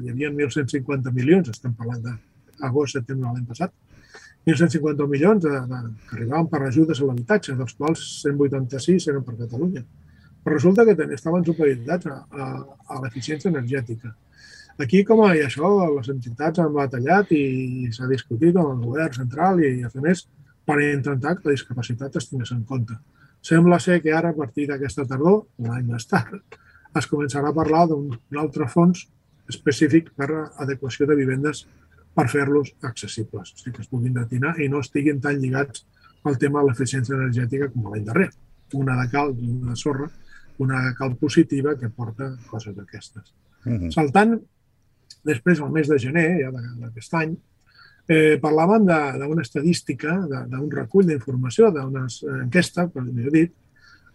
[0.04, 3.72] hi havia 1.150 milions, estem parlant d'agost, setembre de l'any passat,
[4.48, 9.36] 1.150 milions de, de, que arribaven per ajudes a l'habitatge, dels quals 186 eren per
[9.36, 9.84] Catalunya.
[10.44, 12.46] Però resulta que estaven supeditats a, a,
[12.88, 14.14] a l'eficiència energètica.
[14.78, 19.62] Aquí, com a, això, les entitats han batallat i s'ha discutit amb el govern central
[19.64, 20.28] i, i a més
[20.68, 22.98] per intentar que la discapacitat es tingués en compte.
[23.42, 26.58] Sembla ser que ara, a partir d'aquesta tardor, un any més tard,
[26.98, 28.12] es començarà a parlar d'un
[28.42, 29.06] altre fons
[29.50, 31.64] específic per a adequació de vivendes
[32.18, 35.86] per fer-los accessibles, o sigui, que es puguin destinar i no estiguin tan lligats
[36.28, 38.30] al tema de l'eficiència energètica com l'any darrer.
[38.76, 40.10] Una de cal i una de sorra,
[40.60, 43.34] una de cal positiva que porta coses d'aquestes.
[43.66, 43.92] Uh -huh.
[43.94, 44.40] Saltant,
[45.28, 47.36] després, al mes de gener, ja d'aquest any,
[48.08, 52.08] eh, parlaven d'una estadística, d'un recull d'informació, d'una
[52.44, 53.54] enquesta, per millor dit,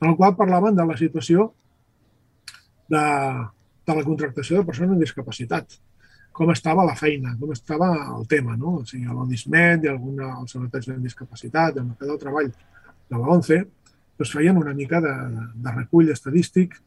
[0.00, 1.52] en el qual parlaven de la situació
[2.90, 3.06] de,
[3.86, 5.78] de la contractació de persones amb discapacitat,
[6.32, 8.78] com estava la feina, com estava el tema, no?
[8.80, 13.28] O sigui, l'ODISMET i alguna, el Seguretat de Discapacitat, el Mercat del Treball de la
[13.36, 13.58] ONCE,
[14.16, 15.12] doncs feien una mica de,
[15.64, 16.78] de recull estadístic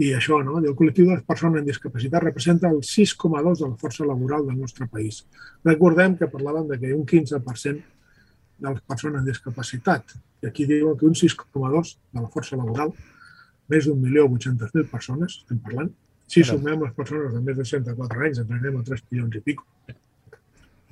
[0.00, 0.58] i això, no?
[0.58, 4.56] el col·lectiu de les persones amb discapacitat representa el 6,2 de la força laboral del
[4.58, 5.22] nostre país.
[5.68, 7.82] Recordem que parlàvem de que un 15%
[8.62, 12.94] de les persones amb discapacitat, i aquí diuen que un 6,2 de la força laboral,
[13.68, 15.92] més d'un milió 800.000 persones, estem parlant,
[16.32, 19.42] si sumem les persones de més de 64 anys, ens anem a 3 milions i
[19.44, 19.66] pico.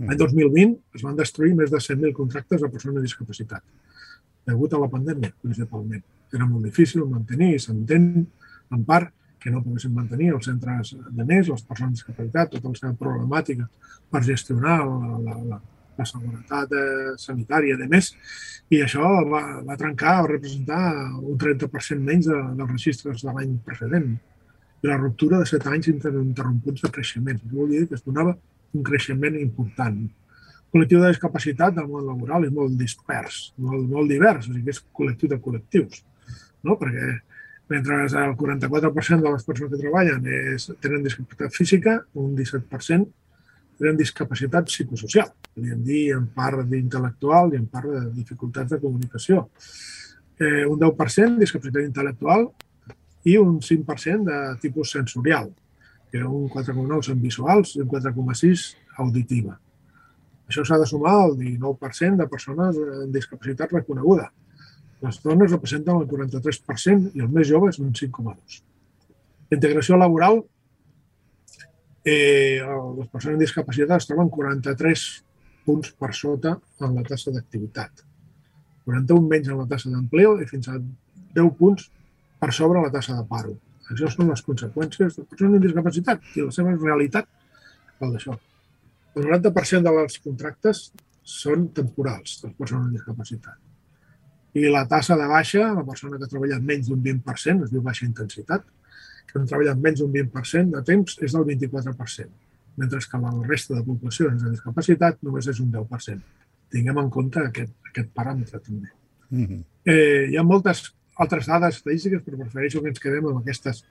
[0.00, 3.64] L'any 2020 es van destruir més de 100.000 contractes de persones amb discapacitat,
[4.48, 6.04] degut a la pandèmia, principalment.
[6.32, 8.06] Era molt difícil mantenir, i s'entén,
[8.74, 12.72] en part, que no poguessin mantenir els centres de més, les persones amb discapacitat, tota
[12.72, 13.66] la seva problemàtica
[14.12, 15.60] per gestionar la, la, la,
[15.98, 18.12] la seguretat eh, sanitària de més,
[18.70, 20.82] i això va, va trencar, va representar
[21.18, 24.12] un 30% menys de, dels registres de l'any precedent.
[24.80, 27.40] I la ruptura de 7 anys interromputs de creixement.
[27.40, 28.36] Això vol dir que es donava
[28.76, 29.98] un creixement important.
[30.04, 34.68] El col·lectiu de discapacitat del món laboral és molt dispers, molt, molt divers, o sigui
[34.68, 36.04] que és col·lectiu de col·lectius,
[36.62, 36.76] no?
[36.78, 37.16] perquè
[37.70, 43.06] mentre el 44% de les persones que treballen és, tenen discapacitat física, un 17%
[43.80, 49.46] tenen discapacitat psicosocial, podríem dir en part d'intel·lectual i en part de dificultats de comunicació.
[50.40, 52.50] Eh, un 10% discapacitat intel·lectual
[53.30, 55.48] i un 5% de tipus sensorial,
[56.10, 58.66] que un 4,9 són visuals i un 4,6
[58.98, 59.56] auditiva.
[60.50, 64.26] Això s'ha de sumar al 19% de persones amb discapacitat reconeguda,
[65.00, 68.66] les dones representen el 43% i els més joves un 5,2%.
[69.56, 70.42] Integració laboral,
[72.04, 75.06] eh, les persones amb discapacitat es troben 43
[75.64, 78.04] punts per sota en la tassa d'activitat.
[78.84, 81.88] 41 menys en la tassa d'empleo i fins a 10 punts
[82.40, 83.56] per sobre la tassa de paro.
[83.90, 87.26] Això són les conseqüències de persones amb discapacitat i la seva realitat
[88.00, 88.36] val d'això.
[89.16, 90.84] El 90% dels contractes
[91.24, 93.69] són temporals de persones amb discapacitat
[94.54, 97.82] i la tassa de baixa, la persona que ha treballat menys d'un 20%, es diu
[97.86, 98.64] baixa intensitat,
[99.30, 102.30] que han treballat menys d'un 20% de temps és del 24%,
[102.82, 106.22] mentre que la resta de poblacions de discapacitat només és un 10%.
[106.70, 108.90] Tinguem en compte aquest, aquest paràmetre també.
[109.30, 109.62] Mm -hmm.
[109.84, 113.84] eh, hi ha moltes altres dades estadístiques, però prefereixo que ens quedem amb aquestes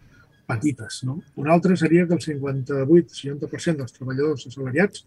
[0.50, 1.04] petites.
[1.04, 1.22] No?
[1.36, 5.06] Una altra seria que el 58-60% dels treballadors assalariats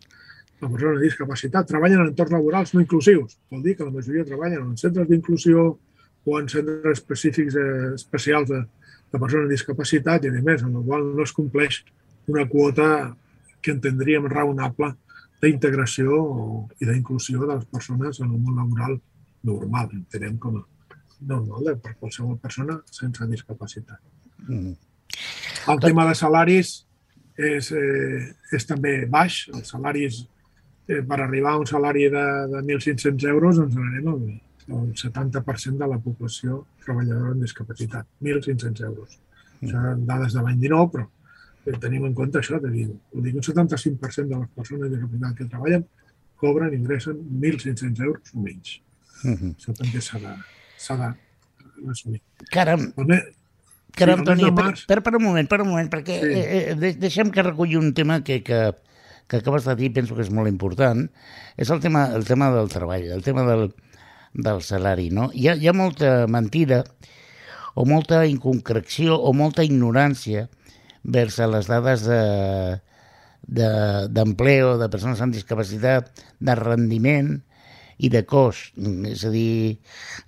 [0.62, 3.38] la persona amb discapacitat treballen en entorns laborals no inclusius.
[3.50, 5.64] Vol dir que la majoria treballen en centres d'inclusió
[6.24, 10.76] o en centres específics eh, especials de, de persones amb discapacitat i, a més, en
[10.78, 11.82] el qual no es compleix
[12.30, 12.86] una quota
[13.62, 14.92] que entendríem raonable
[15.42, 16.20] d'integració
[16.78, 19.00] i d'inclusió de les persones en el món laboral
[19.42, 20.64] normal, entenem com a
[21.26, 23.98] normal de per qualsevol persona sense discapacitat.
[24.46, 24.74] Mm.
[25.70, 26.72] El tema de salaris
[27.38, 29.48] és, eh, és també baix.
[29.54, 30.22] Els salaris
[30.92, 34.20] eh, per arribar a un salari de, de 1.500 euros ens n'anem al,
[34.78, 39.18] al 70% de la població treballadora amb discapacitat, 1.500 euros.
[39.60, 39.66] Mm.
[39.66, 41.08] Això eren dades de l'any 19, però
[41.66, 44.96] eh, tenim en compte això, de dir, ho dic, un 75% de les persones amb
[44.96, 45.84] discapacitat que treballen
[46.42, 48.80] cobren, ingressen 1.500 euros o menys.
[49.22, 49.52] Uh -huh.
[49.54, 50.32] Això també s'ha de,
[50.76, 52.20] s'ha d'assumir.
[52.50, 52.92] Caram,
[53.94, 56.26] caram, Toni, de per, per, per un moment, per un moment, perquè Sí.
[56.26, 58.74] eh, eh, de- deixem que reculli un tema que, que,
[59.28, 61.06] que acabes de dir, penso que és molt important,
[61.56, 63.70] és el tema, el tema del treball, el tema del,
[64.34, 65.30] del salari, no?
[65.34, 66.82] Hi ha, hi ha molta mentida
[67.74, 70.48] o molta inconcreció o molta ignorància
[71.02, 72.22] vers a les dades de
[73.42, 77.32] de- d'empleo, de, de persones amb discapacitat, de rendiment
[77.98, 78.70] i de cost.
[79.10, 79.78] És a dir,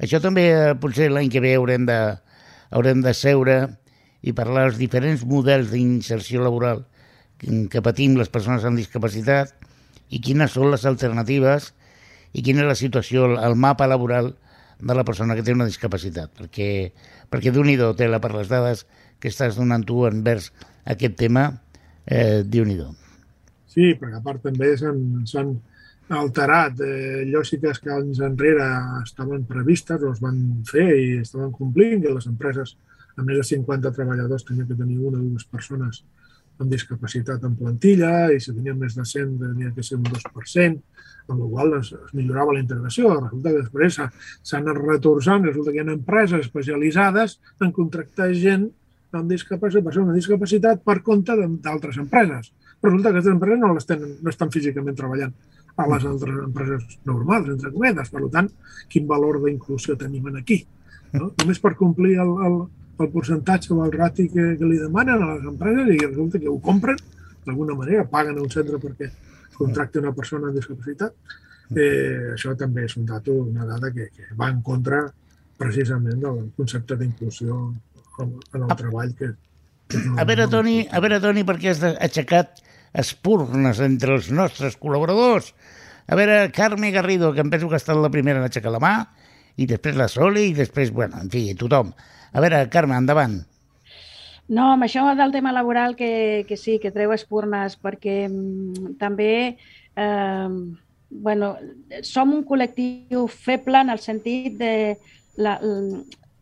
[0.03, 1.99] això també eh, potser l'any que ve haurem de,
[2.75, 3.59] haurem de seure
[4.25, 6.85] i parlar dels diferents models d'inserció laboral
[7.71, 9.55] que, patim les persones amb discapacitat
[10.11, 11.73] i quines són les alternatives
[12.35, 14.33] i quina és la situació, el, mapa laboral
[14.81, 16.69] de la persona que té una discapacitat, perquè,
[17.31, 18.85] perquè d'un i do per les dades
[19.21, 20.51] que estàs donant tu envers
[20.85, 21.47] aquest tema,
[22.07, 22.77] eh, déu nhi
[23.67, 25.55] Sí, perquè a part també s'han
[26.09, 28.67] alterat eh, lògiques que anys enrere
[29.03, 32.77] estaven previstes o es van fer i estaven complint, que les empreses
[33.17, 36.05] amb més de 50 treballadors tenien que tenir una o dues persones
[36.61, 40.79] amb discapacitat en plantilla i si tenien més de 100 tenia que ser un 2%,
[41.29, 43.11] amb la qual es, es millorava la integració.
[43.19, 44.11] Resulta que després s'ha-
[44.43, 48.69] s'han anat retorçant, resulta que hi ha empreses especialitzades en contractar gent
[49.15, 52.53] amb discapacitat, persones amb discapacitat per compte d'altres empreses.
[52.83, 55.35] Resulta que aquestes empreses no, les tenen, no estan físicament treballant
[55.77, 58.11] a les altres empreses normals, entre cometes.
[58.11, 58.51] Per tant,
[58.91, 60.61] quin valor d'inclusió tenim aquí?
[61.15, 61.33] No?
[61.41, 62.59] Només per complir el, el,
[63.01, 66.49] el percentatge o el rati que, que li demanen a les empreses i resulta que
[66.49, 66.97] ho compren
[67.45, 69.11] d'alguna manera, paguen un centre perquè
[69.57, 71.13] contracti una persona amb discapacitat.
[71.75, 75.03] Eh, això també és un dato, una dada que, que va en contra
[75.59, 77.57] precisament del concepte d'inclusió
[78.21, 79.31] en, el treball que,
[79.89, 82.61] que una- A veure, Toni, a veure, Toni, perquè has aixecat
[82.95, 85.53] espurnes entre els nostres col·laboradors.
[86.07, 88.81] A veure, Carme Garrido, que em penso que ha estat la primera en aixecar la
[88.83, 88.95] mà,
[89.57, 91.93] i després la Soli, i després, bueno, en fi, tothom.
[92.35, 93.41] A veure, Carme, endavant.
[94.49, 99.31] No, amb això del tema laboral que, que sí, que treu espurnes, perquè mm, també
[99.97, 100.49] eh,
[101.09, 101.55] bueno,
[102.03, 104.99] som un col·lectiu feble en el sentit de
[105.37, 105.61] la-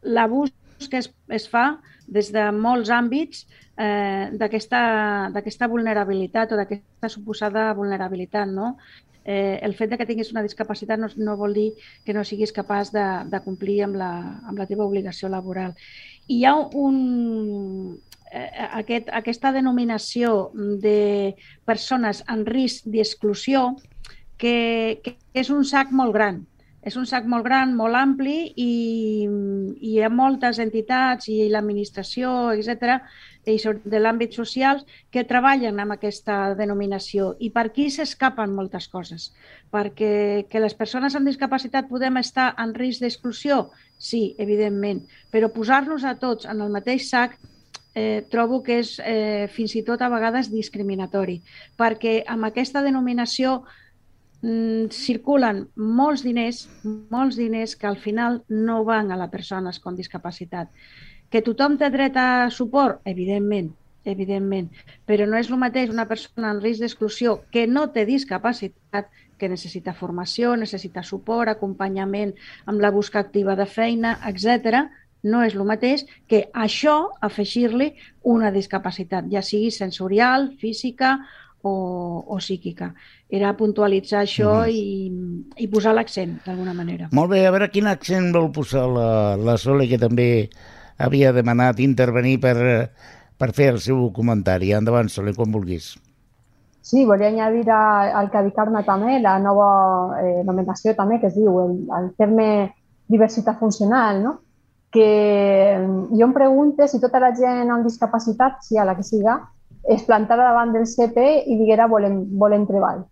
[0.03, 0.51] l'abús
[0.91, 3.45] que es, es fa des de molts àmbits
[3.79, 8.77] eh, d'aquesta vulnerabilitat o d'aquesta suposada vulnerabilitat, no?
[9.25, 11.69] Eh, el fet de que tinguis una discapacitat no, no vol dir
[12.05, 14.13] que no siguis capaç de, de complir amb la,
[14.49, 15.77] amb la teva obligació laboral.
[16.27, 16.99] I hi ha un,
[18.33, 18.49] eh,
[18.83, 21.35] aquest, aquesta denominació de
[21.69, 23.69] persones en risc d'exclusió
[24.39, 26.43] que, que és un sac molt gran.
[26.83, 28.71] És un sac molt gran, molt ampli i,
[29.27, 32.99] i hi ha moltes entitats i l'administració, etc
[33.47, 39.33] i de l'àmbit social que treballen amb aquesta denominació i per aquí s'escapen moltes coses.
[39.73, 43.71] Perquè que les persones amb discapacitat podem estar en risc d'exclusió?
[43.99, 47.37] Sí, evidentment, però posar-los a tots en el mateix sac
[47.95, 51.41] eh, trobo que és eh, fins i tot a vegades discriminatori,
[51.79, 53.63] perquè amb aquesta denominació
[54.43, 60.69] circulen molts diners, molts diners que al final no van a les persones amb discapacitat.
[61.31, 63.01] Que tothom té dret a suport?
[63.07, 63.71] Evidentment,
[64.05, 64.69] evidentment,
[65.07, 69.49] però no és el mateix una persona en risc d'exclusió que no té discapacitat, que
[69.49, 72.35] necessita formació, necessita suport, acompanyament
[72.67, 74.89] amb la busca activa de feina, etc.
[75.23, 81.21] No és el mateix que això afegir-li una discapacitat, ja sigui sensorial, física
[81.63, 82.95] o, o psíquica.
[83.31, 84.69] Era puntualitzar això Mhm.
[84.71, 87.09] i, i posar l'accent, d'alguna manera.
[87.13, 90.51] Molt bé, a veure quin accent vol posar la, la Sole, que també
[90.99, 92.91] havia demanat intervenir per,
[93.39, 94.73] per fer el seu comentari.
[94.73, 95.95] Endavant, Sole, quan vulguis.
[96.83, 101.21] Sí, volia añadir a- al que ha dit Carme també la nova eh, nominació també
[101.21, 102.75] que es diu el, el terme
[103.09, 104.41] diversitat funcional, no?
[104.93, 109.03] que mm, jo em pregunto si tota la gent amb discapacitat, si a la que
[109.03, 109.39] siga,
[109.95, 113.05] es plantara davant del CP i diguera volem, volem treball.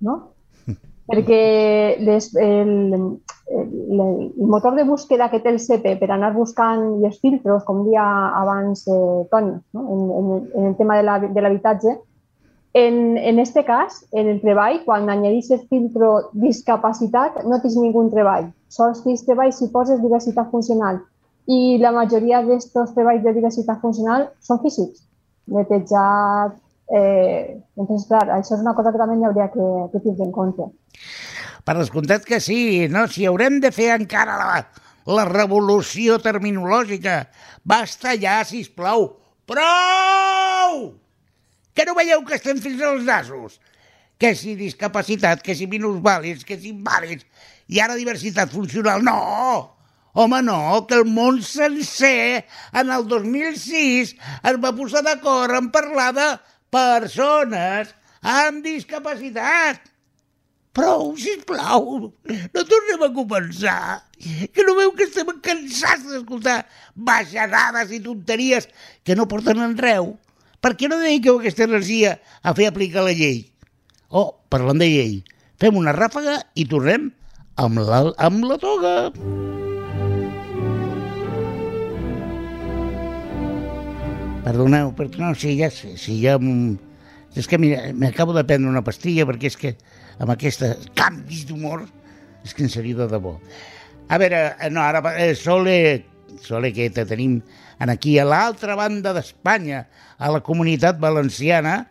[0.00, 0.18] No?
[1.10, 2.70] Perquè les, el,
[3.50, 7.64] el, el motor de búsqueda que té el CP per anar buscant i els filtros,
[7.66, 8.04] com dia
[8.42, 9.82] abans eh, Toni, no?
[9.88, 11.96] en, en, el- en el tema de la- de l'habitatge,
[12.72, 18.04] en, en este cas, en el treball, quan añadís el filtro discapacitat, no tens ningú
[18.12, 18.52] treball.
[18.70, 21.00] Sols tens treball si poses diversitat funcional.
[21.50, 25.02] I la majoria d'aquests treballs de diversitat funcional són físics.
[25.54, 26.58] Netejat...
[26.90, 30.32] Eh, entonces, clar, això és una cosa que també hi hauria que, que tindre en
[30.34, 30.64] compte.
[31.62, 33.04] Per descomptat que sí, no?
[33.06, 34.56] Si haurem de fer encara la,
[35.06, 37.20] la revolució terminològica.
[37.62, 39.06] Basta ja, si plau.
[39.46, 40.80] Prou!
[41.78, 43.60] Que no veieu que estem fins als nassos?
[44.20, 47.24] que si discapacitat, que si minusvàlids, que si invàlids,
[47.72, 49.00] i ara diversitat funcional.
[49.00, 49.79] No!
[50.12, 54.16] Home, no, que el món sencer en el 2006
[54.50, 56.28] es va posar d'acord en parlar de
[56.74, 59.86] persones amb discapacitat.
[60.74, 62.10] Prou, sisplau,
[62.54, 64.02] no tornem a començar.
[64.54, 66.60] Que no veu que estem cansats d'escoltar
[66.94, 68.68] baixadades i tonteries
[69.06, 70.14] que no porten enreu?
[70.60, 73.46] Per què no dediqueu aquesta energia a fer aplicar la llei?
[74.10, 75.16] Oh, parlant de llei,
[75.62, 77.08] fem una ràfaga i tornem
[77.60, 78.94] amb la, amb la toga.
[84.40, 86.38] Perdoneu, perdoneu, si ja, si ja
[87.36, 89.74] és que m'acabo de prendre una pastilla perquè és que
[90.18, 91.84] amb aquests canvis d'humor
[92.44, 93.34] és que en seria de debò.
[94.08, 95.76] A veure, eh, no, ara eh, Sole,
[96.40, 97.36] Sole que te tenim
[97.80, 99.84] en aquí a l'altra banda d'Espanya,
[100.18, 101.84] a la comunitat valenciana,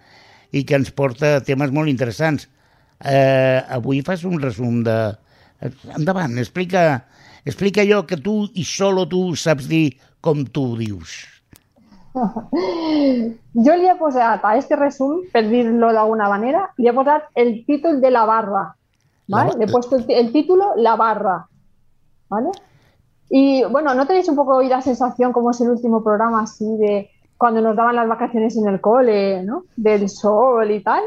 [0.52, 2.50] i que ens porta temes molt interessants.
[3.00, 5.00] Eh, avui fas un resum de...
[5.96, 7.06] Endavant, explica,
[7.46, 11.39] explica allò que tu i solo tu saps dir com tu dius.
[12.14, 17.66] Jo li he posat a este resum, per dir-lo d'alguna manera, li he posat el
[17.66, 18.64] títol de la barra.
[19.28, 19.52] ¿vale?
[19.52, 19.58] La...
[19.58, 21.48] Le he puesto el, el, título La barra.
[22.30, 22.50] ¿vale?
[23.30, 26.66] Y bueno, ¿no tenéis un poco hoy la sensación, como es el último programa, así
[26.78, 29.64] de cuando nos daban las vacaciones en el cole, ¿no?
[29.76, 31.04] Del sol y tal?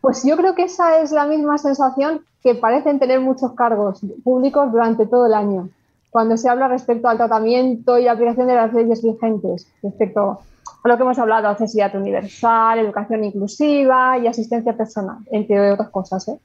[0.00, 4.70] Pues yo creo que esa es la misma sensación que parecen tener muchos cargos públicos
[4.72, 5.68] durante todo el año
[6.14, 10.38] cuando se habla respecto al tratamiento y aplicación de las leyes vigentes, respecto
[10.84, 16.28] a lo que hemos hablado, accesibilidad universal, educación inclusiva y asistencia personal, entre otras cosas.
[16.28, 16.38] ¿eh?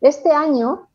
[0.00, 0.86] Este año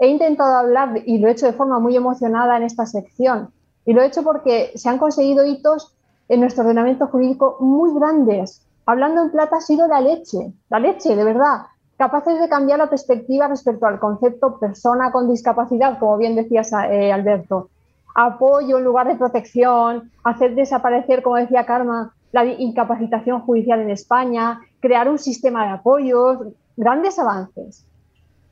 [0.00, 3.52] he intentado hablar, y lo he hecho de forma muy emocionada en esta sección,
[3.84, 5.94] y lo he hecho porque se han conseguido hitos
[6.28, 8.66] en nuestro ordenamiento jurídico muy grandes.
[8.86, 11.58] Hablando en plata ha sido la leche, la leche, de verdad
[11.96, 17.12] capaces de cambiar la perspectiva respecto al concepto persona con discapacidad, como bien decías, eh,
[17.12, 17.68] Alberto.
[18.14, 24.60] Apoyo en lugar de protección, hacer desaparecer, como decía Karma, la incapacitación judicial en España,
[24.80, 26.38] crear un sistema de apoyos,
[26.76, 27.86] grandes avances.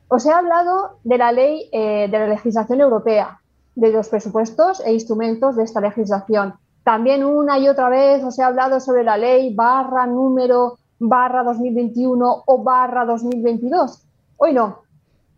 [0.07, 3.39] Os he hablado de la ley eh, de la legislación europea,
[3.75, 6.55] de los presupuestos e instrumentos de esta legislación.
[6.83, 12.43] También una y otra vez os he hablado sobre la ley barra número barra 2021
[12.45, 14.05] o barra 2022.
[14.37, 14.83] Hoy no.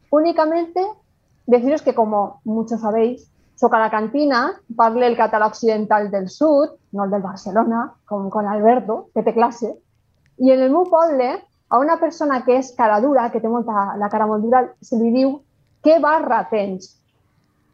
[0.09, 0.86] Únicamente
[1.47, 7.05] deciros que, como muchos sabéis, soca la cantina, parle el català occidental del sur, no
[7.05, 9.72] el del Barcelona, com con Alberto, que té classe,
[10.38, 11.39] i en el meu poble,
[11.70, 14.99] a una persona que és cara dura, que té molta, la cara molt dura, se
[14.99, 15.38] li diu
[15.84, 16.97] què barra tens?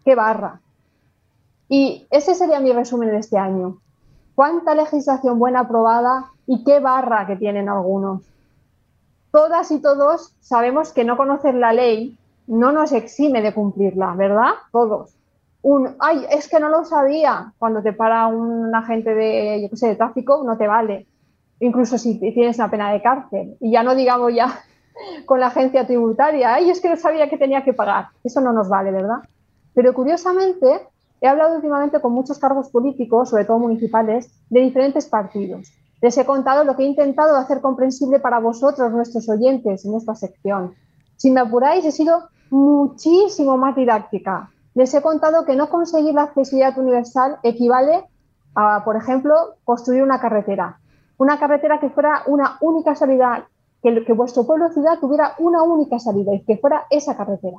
[0.05, 0.59] Què barra?
[1.67, 3.77] Y ese sería mi resumen de este año.
[4.35, 8.23] ¿Cuánta legislación buena aprobada y qué barra que tienen algunos.
[9.31, 14.53] Todas y todos sabemos que no conocer la ley no nos exime de cumplirla, ¿verdad?
[14.71, 15.15] Todos.
[15.61, 17.53] Un, ay, es que no lo sabía.
[17.59, 21.05] Cuando te para un agente de, yo qué sé, de tráfico, no te vale.
[21.59, 23.55] Incluso si tienes una pena de cárcel.
[23.59, 24.59] Y ya no digamos ya
[25.27, 28.07] con la agencia tributaria, ay, es que no sabía que tenía que pagar.
[28.23, 29.19] Eso no nos vale, ¿verdad?
[29.75, 30.81] Pero curiosamente,
[31.21, 35.71] he hablado últimamente con muchos cargos políticos, sobre todo municipales, de diferentes partidos.
[36.01, 40.15] Les he contado lo que he intentado hacer comprensible para vosotros, nuestros oyentes, en esta
[40.15, 40.73] sección.
[41.17, 44.49] Si me apuráis, he sido muchísimo más didáctica.
[44.73, 48.05] Les he contado que no conseguir la accesibilidad universal equivale
[48.55, 49.35] a, por ejemplo,
[49.65, 50.79] construir una carretera.
[51.17, 53.47] Una carretera que fuera una única salida,
[53.83, 57.57] que, que vuestro pueblo o ciudad tuviera una única salida y que fuera esa carretera.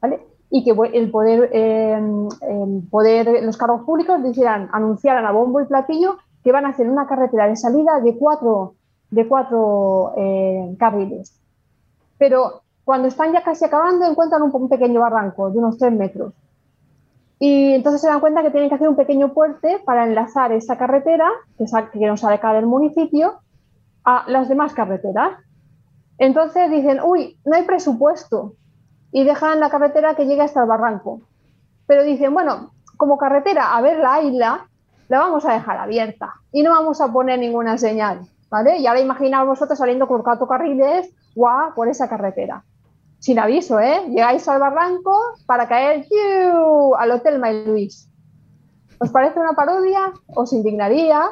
[0.00, 0.26] ¿vale?
[0.50, 5.66] Y que el poder, eh, el poder, los cargos públicos dijeran, anunciaran a bombo y
[5.66, 6.16] platillo
[6.46, 8.76] que van a hacer una carretera de salida de cuatro,
[9.10, 11.36] de cuatro eh, carriles.
[12.18, 16.34] Pero cuando están ya casi acabando encuentran un, pequeño barranco de unos tres metros.
[17.40, 20.78] Y entonces se dan cuenta que tienen que hacer un pequeño puente para enlazar esa
[20.78, 21.28] carretera,
[21.58, 23.40] que, que nos sale acá del municipio,
[24.04, 25.32] a las demás carreteras.
[26.16, 28.52] Entonces dicen, uy, no hay presupuesto.
[29.10, 31.22] Y dejan la carretera que llegue hasta el barranco.
[31.88, 34.68] Pero dicen, bueno, como carretera a ver la isla,
[35.08, 38.78] la vamos a dejar abierta y no vamos a poner ninguna señal, ¿vale?
[38.78, 42.64] Y ahora imaginaos vosotros saliendo por cuatro carriles, guau, por esa carretera.
[43.18, 44.06] Sin aviso, ¿eh?
[44.08, 45.12] Llegáis al barranco
[45.46, 46.06] para caer
[46.98, 48.08] al Hotel May Luis.
[48.98, 50.12] ¿Os parece una parodia?
[50.34, 51.28] ¿Os indignaría?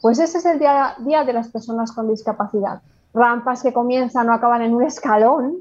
[0.00, 2.82] Pues ese es el día, día de las personas con discapacidad.
[3.12, 5.56] Rampas que comienzan o acaban en un escalón,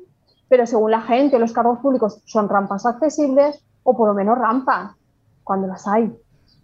[0.47, 4.95] pero según la gente, los cargos públicos son rampas accesibles o por lo menos rampas,
[5.43, 6.15] cuando las hay.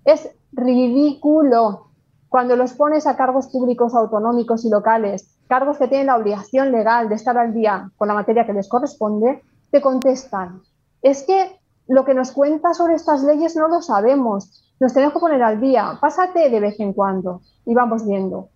[0.03, 1.87] Es ridículo.
[2.29, 7.09] Cuando los pones a cargos públicos autonómicos y locales cargos que tienen la obligación legal
[7.09, 10.61] de estar al día con la materia que les corresponde, te contestan,
[11.01, 15.19] es que lo que nos cuenta sobre estas leyes no lo sabemos, nos tenemos que
[15.19, 18.49] poner al día, pásate de vez en cuando y vamos viendo.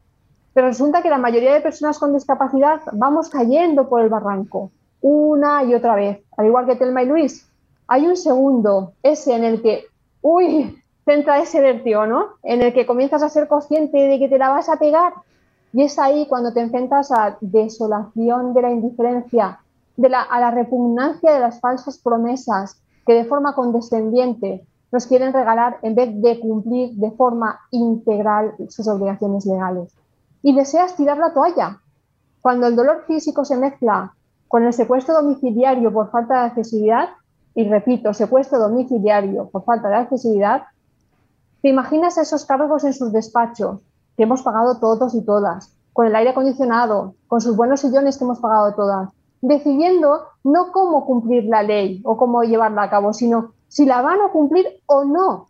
[0.54, 4.72] Pero resulta que la mayoría de personas con discapacidad vamos cayendo por el barranco
[5.02, 7.48] una y otra vez, al igual que Telma y Luis.
[7.88, 9.86] Hay un segundo, ese en el que,
[10.22, 12.36] uy, centra ese vertigo, ¿no?
[12.44, 15.14] En el que comienzas a ser consciente de que te la vas a pegar.
[15.74, 19.60] Y es ahí cuando te enfrentas a desolación de la indiferencia,
[20.30, 25.96] a la repugnancia de las falsas promesas que de forma condescendiente nos quieren regalar en
[25.96, 29.92] vez de cumplir de forma integral sus obligaciones legales.
[30.44, 31.80] Y deseas tirar la toalla.
[32.40, 34.14] Cuando el dolor físico se mezcla
[34.48, 37.10] con el secuestro domiciliario por falta de accesibilidad,
[37.56, 40.64] y repito, secuestro domiciliario por falta de accesibilidad,
[41.62, 43.80] ¿te imaginas esos cargos en sus despachos
[44.16, 48.24] que hemos pagado todos y todas, con el aire acondicionado, con sus buenos sillones que
[48.24, 49.10] hemos pagado todas,
[49.42, 54.22] decidiendo no cómo cumplir la ley o cómo llevarla a cabo, sino si la van
[54.22, 55.48] a cumplir o no.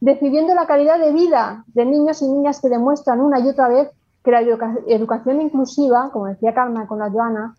[0.00, 3.90] Decidiendo la calidad de vida de niños y niñas que demuestran una y otra vez
[4.22, 7.54] que la educación inclusiva, como decía Carmen con la Joana,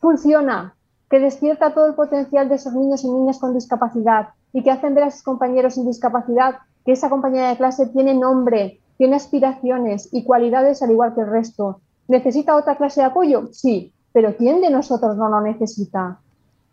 [0.00, 0.74] funciona,
[1.08, 4.94] que despierta todo el potencial de esos niños y niñas con discapacidad y que hacen
[4.94, 10.08] ver a sus compañeros sin discapacidad que esa compañera de clase tiene nombre, tiene aspiraciones
[10.12, 11.80] y cualidades al igual que el resto.
[12.08, 13.48] ¿Necesita otra clase de apoyo?
[13.52, 16.18] Sí, pero ¿quién de nosotros no lo necesita?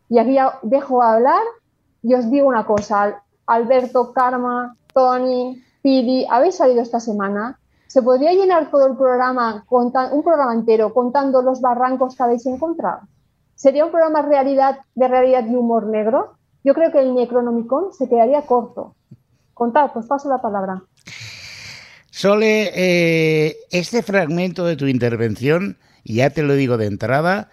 [0.10, 1.44] Y aquí dejo hablar
[2.02, 7.60] y os digo una cosa, Alberto, Karma, Tony, Pidi, habéis salido esta semana.
[7.88, 13.02] ¿Se podría llenar todo el programa, un programa entero, contando los barrancos que habéis encontrado?
[13.56, 16.34] ¿Sería un programa realidad, de realidad y humor negro?
[16.64, 18.94] Yo creo que el Necronomicon se quedaría corto.
[19.58, 20.84] Contad, pues paso la palabra.
[22.12, 27.50] Sole, eh, este fragmento de tu intervención, ya te lo digo de entrada,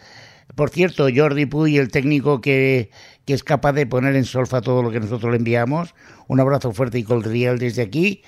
[0.55, 2.91] por cierto, Jordi Puy, el técnico que,
[3.25, 5.95] que, es capaz de poner en solfa todo lo que nosotros le enviamos,
[6.29, 8.23] un abrazo fuerte y cordial desde aquí.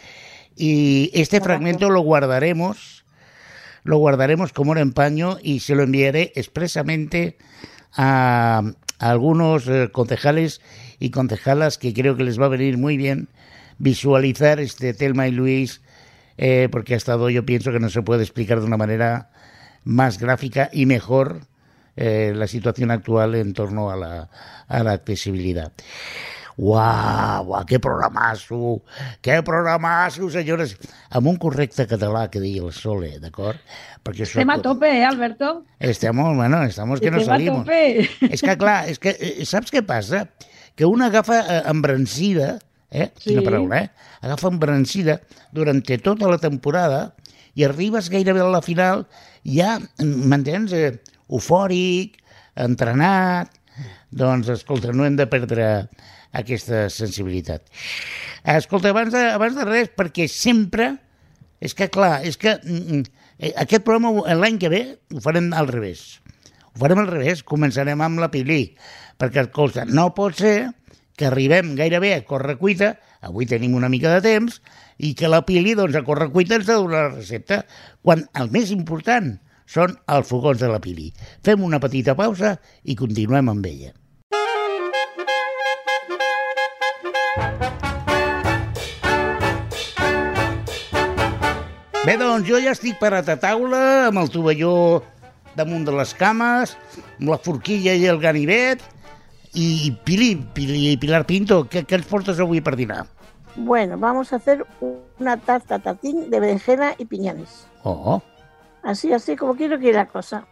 [0.57, 3.05] Y este fragmento lo guardaremos,
[3.85, 7.37] lo guardaremos como un empaño y se lo enviaré expresamente
[7.95, 8.62] a,
[8.99, 10.62] algunos eh, concejales
[10.99, 13.29] y concejalas que creo que les va a venir muy bien
[13.79, 15.83] visualizar este Telma y Luis,
[16.39, 19.31] eh, porque ha estado, yo pienso que no se puede explicar de una manera
[19.85, 21.41] más gráfica y mejor
[21.97, 24.29] eh, la situación actual en torno a la,
[24.68, 25.72] a la accesibilidad.
[26.59, 28.81] Uau, uau, que programasso,
[29.20, 30.79] que programasso, senyores.
[31.12, 33.61] Amb un correcte català que digui el Sole, d'acord?
[34.01, 34.39] Perquè això...
[34.41, 35.66] Estem a tope, eh, Alberto?
[35.79, 37.61] Estamos, bueno, estamos que no salimos.
[37.61, 38.09] a tope.
[38.33, 40.31] És que, clar, és que, eh, saps què passa?
[40.77, 42.59] Que una agafa embrancida, eh?
[42.93, 43.07] Sí.
[43.30, 44.16] Quina paraula, eh?
[44.22, 45.20] Agafa embrancida
[45.53, 47.14] durant tota la temporada
[47.57, 49.07] i arribes gairebé a la final
[49.45, 50.99] ja, m'entens, eh,
[51.30, 52.20] eufòric,
[52.57, 53.53] entrenat,
[54.11, 55.89] doncs, escolta, no hem de perdre
[56.37, 57.64] aquesta sensibilitat.
[58.57, 60.95] Escolta, abans de, abans de res, perquè sempre...
[61.57, 64.80] És que, clar, és que mm, mm, eh, aquest programa l'any que ve
[65.14, 66.18] ho farem al revés.
[66.74, 68.74] Ho farem al revés, començarem amb la Pilí,
[69.16, 70.57] perquè, escolta, no pot ser
[71.17, 72.95] que arribem gairebé a correcuita,
[73.25, 74.61] avui tenim una mica de temps,
[74.99, 77.62] i que la Pili, doncs, a correcuita ens ha de donar la recepta,
[78.05, 81.11] quan el més important són els fogons de la Pili.
[81.45, 83.95] Fem una petita pausa i continuem amb ella.
[92.07, 93.81] Bé, doncs jo ja estic parat a taula
[94.12, 95.03] amb el tovalló
[95.57, 96.77] damunt de les cames,
[97.17, 98.85] amb la forquilla i el ganivet.
[99.59, 103.07] I Pili, Pili Pilar Pinto, què, què ens portes avui per dinar?
[103.57, 104.67] Bueno, vamos a hacer
[105.19, 107.67] una tarta tatín de berenjena y piñones.
[107.83, 108.23] Oh.
[108.83, 110.47] Así, así como quiero que la cosa.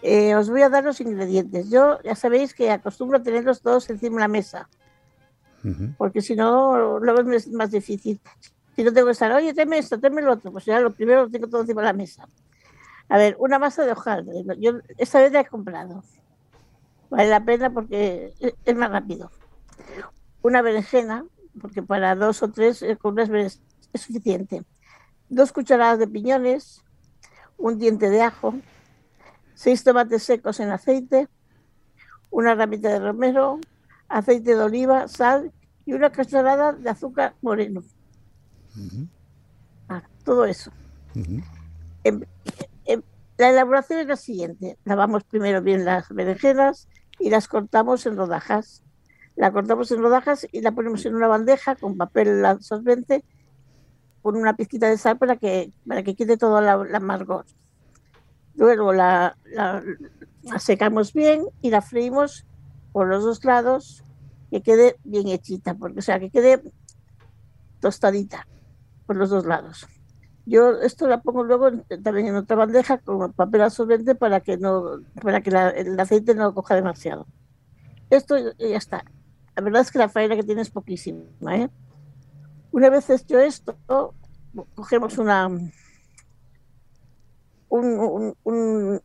[0.00, 1.70] Eh, os voy a dar los ingredientes.
[1.70, 4.68] Yo ya sabéis que acostumbro a tenerlos todos encima de la mesa,
[5.64, 5.96] uh -huh.
[5.96, 8.20] porque si no, luego es más difícil.
[8.76, 11.24] Si no tengo que estar, oye, tráeme esto, tráeme lo otro, pues ya lo primero
[11.24, 12.28] lo tengo todo encima de la mesa.
[13.08, 14.44] A ver, una masa de hojaldre.
[14.58, 16.04] Yo esta vez la he comprado.
[17.14, 18.34] Vale la pena porque
[18.64, 19.30] es más rápido.
[20.42, 21.24] Una berenjena,
[21.60, 24.64] porque para dos o tres eh, con unas es suficiente.
[25.28, 26.82] Dos cucharadas de piñones,
[27.56, 28.54] un diente de ajo,
[29.54, 31.28] seis tomates secos en aceite,
[32.30, 33.60] una ramita de romero,
[34.08, 35.52] aceite de oliva, sal
[35.86, 37.84] y una cucharada de azúcar moreno.
[39.88, 40.72] Ah, todo eso.
[41.14, 42.24] Em,
[42.86, 43.02] em,
[43.38, 44.78] la elaboración es la siguiente.
[44.84, 46.88] Lavamos primero bien las berenjenas
[47.18, 48.82] y las cortamos en rodajas.
[49.36, 53.24] La cortamos en rodajas y la ponemos en una bandeja con papel absorbente
[54.22, 57.44] con una pizquita de sal para que, para que quede todo el amargor.
[58.54, 59.82] Luego la, la,
[60.42, 62.46] la secamos bien y la freímos
[62.92, 64.02] por los dos lados,
[64.50, 66.62] que quede bien hechita, porque, o sea, que quede
[67.80, 68.46] tostadita
[69.04, 69.86] por los dos lados.
[70.46, 71.70] Yo esto la pongo luego
[72.02, 76.34] también en otra bandeja con papel absorbente para que no para que la- el aceite
[76.34, 77.26] no coja demasiado.
[78.10, 79.04] Esto ya ya está.
[79.56, 81.22] La verdad es que la faena que tiene es poquísima.
[81.56, 81.70] ¿eh?
[82.72, 83.76] Una vez hecho esto,
[84.74, 85.46] cogemos una
[87.68, 89.00] un, un, un,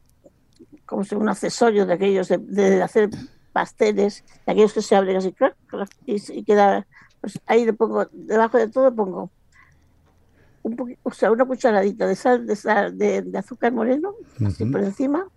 [0.86, 3.10] como si un accesorio de aquellos de, de hacer
[3.54, 5.34] pasteles, de aquellos que se abren así,
[6.06, 6.86] y, y queda,
[7.22, 9.32] pues ahí le pongo, debajo de todo pongo
[10.64, 14.14] un o sea, una cucharadita de sal, de, sal, de, de azúcar moreno,
[14.46, 14.72] así Ujú.
[14.74, 15.28] por encima.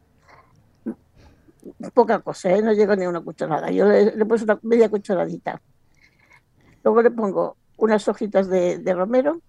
[1.95, 2.61] Poca cosa, ¿eh?
[2.63, 3.71] no llego ni a una cucharada.
[3.71, 5.63] Yo le, le pongo una media cucharadita.
[6.83, 9.41] Luego le pongo unas hojitas de, de romero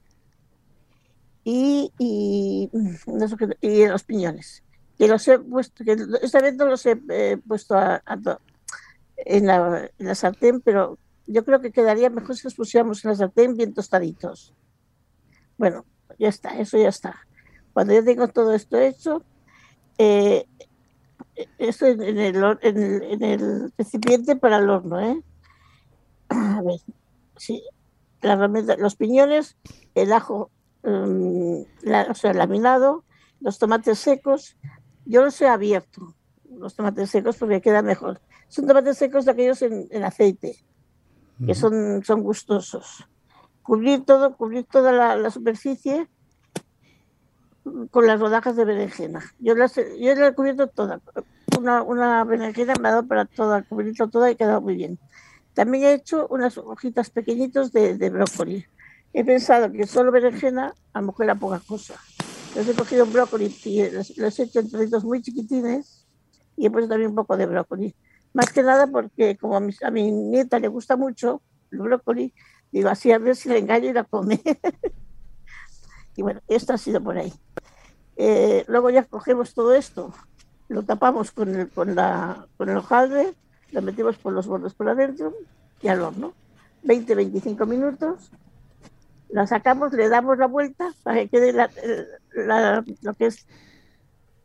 [1.44, 2.70] y, y,
[3.08, 4.64] unas hojitas- y los piñones.
[4.98, 8.40] Que los he puesto, que esta vez no los he eh, puesto a- a to-
[9.18, 13.10] en, la, en la sartén, pero yo creo que quedaría mejor si los pusiéramos en
[13.12, 14.54] la sartén bien tostaditos.
[15.58, 15.86] Bueno,
[16.20, 17.20] ya está, eso ya está.
[17.74, 19.24] Cuando ya tengo todo esto hecho,
[19.98, 20.46] eh,
[21.58, 25.22] esto en, en el, en, el, en el recipiente para el horno, ¿eh?
[26.30, 26.80] A ver,
[27.38, 27.64] sí,
[28.22, 29.58] la herramienta- los piñones,
[29.96, 30.52] el ajo,
[30.84, 33.04] mm, la- o sea, laminado,
[33.40, 34.58] los tomates secos,
[35.06, 36.16] yo los he abierto,
[36.50, 38.22] los tomates secos porque queda mejor.
[38.48, 40.64] Son tomates secos de aquellos en, en aceite,
[41.46, 43.08] que son, son gustosos.
[43.64, 46.08] Cubrir todo, cubrir toda la, la superficie
[47.92, 49.24] con las rodajas de berenjena.
[49.40, 51.02] Yo las, yo la he cubierto toda.
[51.58, 55.00] Una, una berenjena me ha dado para toda, cubrirlo toda y quedado muy bien.
[55.54, 58.66] También he hecho unas hojitas pequeñitos de, de brócoli.
[59.14, 61.96] He pensado que solo berenjena a lo mejor era poca cosa.
[62.50, 66.06] Entonces he cogido un brócoli y los, los he hecho en trocitos muy chiquitines
[66.58, 67.96] y he puesto también un poco de brócoli.
[68.34, 71.42] Más que nada porque como a mi, a mi nieta le gusta mucho
[71.72, 72.34] el brócoli,
[72.74, 74.42] digo así a ver si le engaño y la come.
[76.16, 77.32] y bueno, esto ha sido por ahí.
[78.18, 80.14] Eh, luego ya cogemos todo esto,
[80.68, 83.34] lo tapamos con el, con la, con el hojaldre,
[83.72, 85.34] lo metemos por los bordes por adentro
[85.82, 86.34] y al horno.
[86.84, 88.30] 20-25 minutos.
[89.30, 91.70] La sacamos, le damos la vuelta para que quede la-
[92.36, 93.48] la- lo que es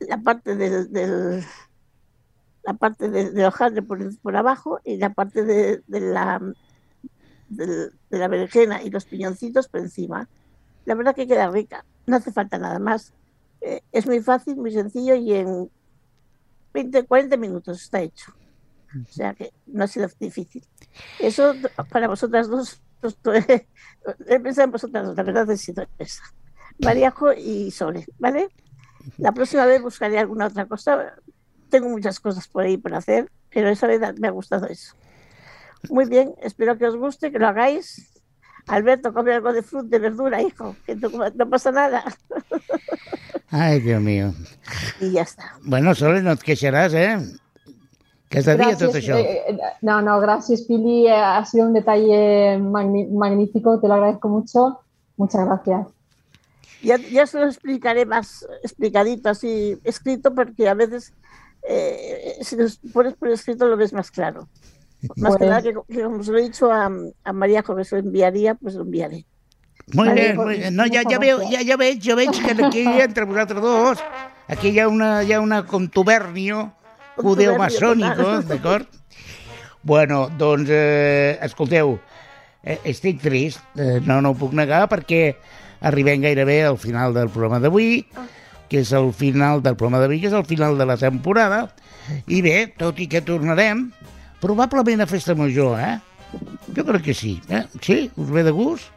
[0.00, 1.44] la parte del, del-
[2.62, 6.40] la parte de, hojaldre por, por abajo y la parte de, de la
[7.48, 10.28] del- de la berenjena y los piñoncitos por encima.
[10.84, 13.12] La verdad que queda rica, no hace falta nada más.
[13.60, 15.70] Eh, es muy fácil, muy sencillo y en
[16.72, 18.32] 20, 40 minutos está hecho.
[18.94, 20.64] O sea que no ha sido difícil.
[21.18, 21.54] Eso
[21.90, 22.80] para vosotras dos,
[24.26, 26.22] he pensado en vosotras dos, la verdad ha sido esa.
[26.78, 28.48] Mariajo y Sole, ¿vale?
[29.18, 31.14] La próxima vez buscaré alguna otra cosa.
[31.68, 34.94] Tengo muchas cosas por ahí por hacer, pero esa vez me ha gustado eso.
[35.90, 38.12] Muy bien, espero que os guste, que lo hagáis.
[38.66, 42.04] Alberto, come algo de fruta, de verdura, hijo, que no, no pasa nada.
[43.50, 44.34] Ai, Déu meu.
[45.00, 45.54] Y ya está.
[45.64, 47.16] Bueno, Sole, no et queixaràs, eh?
[48.28, 49.16] Que és de tot això.
[49.16, 51.06] eh, no, no, gracias, Pili.
[51.06, 53.80] eh, Ha sido un detalle magnífico.
[53.80, 54.80] Te lo agradezco mucho.
[55.16, 55.86] Muchas gracias.
[56.82, 61.14] Ya, ya se lo explicaré más explicadito, así escrito, porque a veces
[61.66, 64.46] eh, si lo pones por escrito lo ves más claro.
[65.16, 66.90] Más que Pues- nada que, que como se lo he dicho a,
[67.24, 69.24] a María, que se lo enviaría, pues lo enviaré.
[69.94, 70.70] Molt Vale, pues, molt bé.
[70.70, 71.50] No, moltes veu, gràcies.
[71.50, 73.98] ja, ja veig, jo veig que aquí entre vosaltres dos,
[74.48, 76.72] aquí ha una, ha una contubernio
[77.16, 78.48] judeo-masònico, total.
[78.48, 78.86] d'acord?
[79.82, 81.98] Bueno, doncs, eh, escolteu,
[82.62, 85.36] eh, estic trist, eh, no, no ho puc negar, perquè
[85.80, 88.04] arribem gairebé al final del programa d'avui,
[88.68, 91.62] que és el final del programa d'avui, que és el final de la temporada,
[92.26, 93.86] i bé, tot i que tornarem,
[94.40, 95.98] probablement a Festa Major, eh?
[96.76, 97.64] Jo crec que sí, eh?
[97.80, 98.10] Sí?
[98.16, 98.90] Us ve de gust?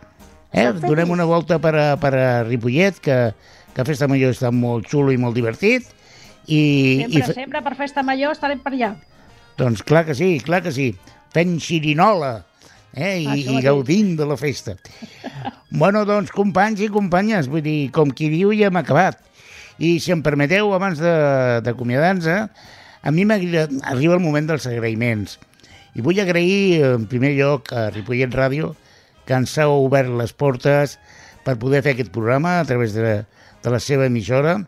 [0.52, 0.68] Eh?
[0.84, 3.18] Donem una volta per a, per a Ripollet, que,
[3.74, 5.88] que Festa Major està molt xulo i molt divertit.
[6.52, 8.96] I, Sempre, i fe- sempre per festa major estarem per allà.
[9.60, 10.88] doncs clar que sí, clar que sí.
[11.32, 12.32] Fent xirinola
[12.98, 13.20] eh?
[13.22, 14.74] I, i gaudint de la festa.
[15.70, 19.22] bueno, doncs, companys i companyes, vull dir, com qui diu, ja hem acabat.
[19.80, 22.50] I si em permeteu, abans de- d'acomiadar-nos,
[23.02, 25.40] a mi arriba el moment dels agraïments.
[25.96, 28.76] I vull agrair, en primer lloc, a Ripollet Ràdio,
[29.26, 30.98] que ens ha obert les portes
[31.44, 33.24] per poder fer aquest programa a través de,
[33.64, 34.60] de la seva emissora,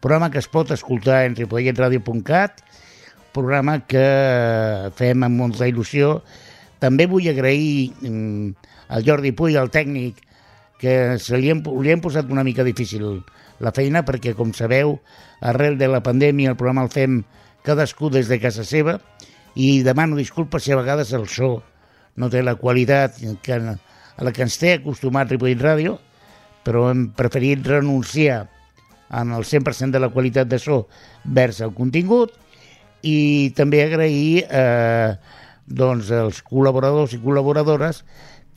[0.00, 2.62] programa que es pot escoltar en ripolletradio.cat,
[3.34, 4.06] programa que
[4.98, 6.20] fem amb molta il·lusió.
[6.78, 10.22] També vull agrair mm, al Jordi Puy, el tècnic,
[10.78, 13.24] que se li hem, li hem posat una mica difícil
[13.58, 15.00] la feina, perquè, com sabeu,
[15.42, 17.22] arrel de la pandèmia el programa el fem
[17.66, 18.98] cadascú des de casa seva
[19.58, 21.58] i demano disculpes si a vegades el so
[22.18, 25.98] no té la qualitat que, a la que ens té acostumat Ripollet Ràdio,
[26.66, 28.48] però hem preferit renunciar
[29.14, 30.82] en el 100% de la qualitat de so
[31.24, 32.34] vers el contingut
[33.06, 35.14] i també agrair eh,
[35.64, 38.02] doncs, els col·laboradors i col·laboradores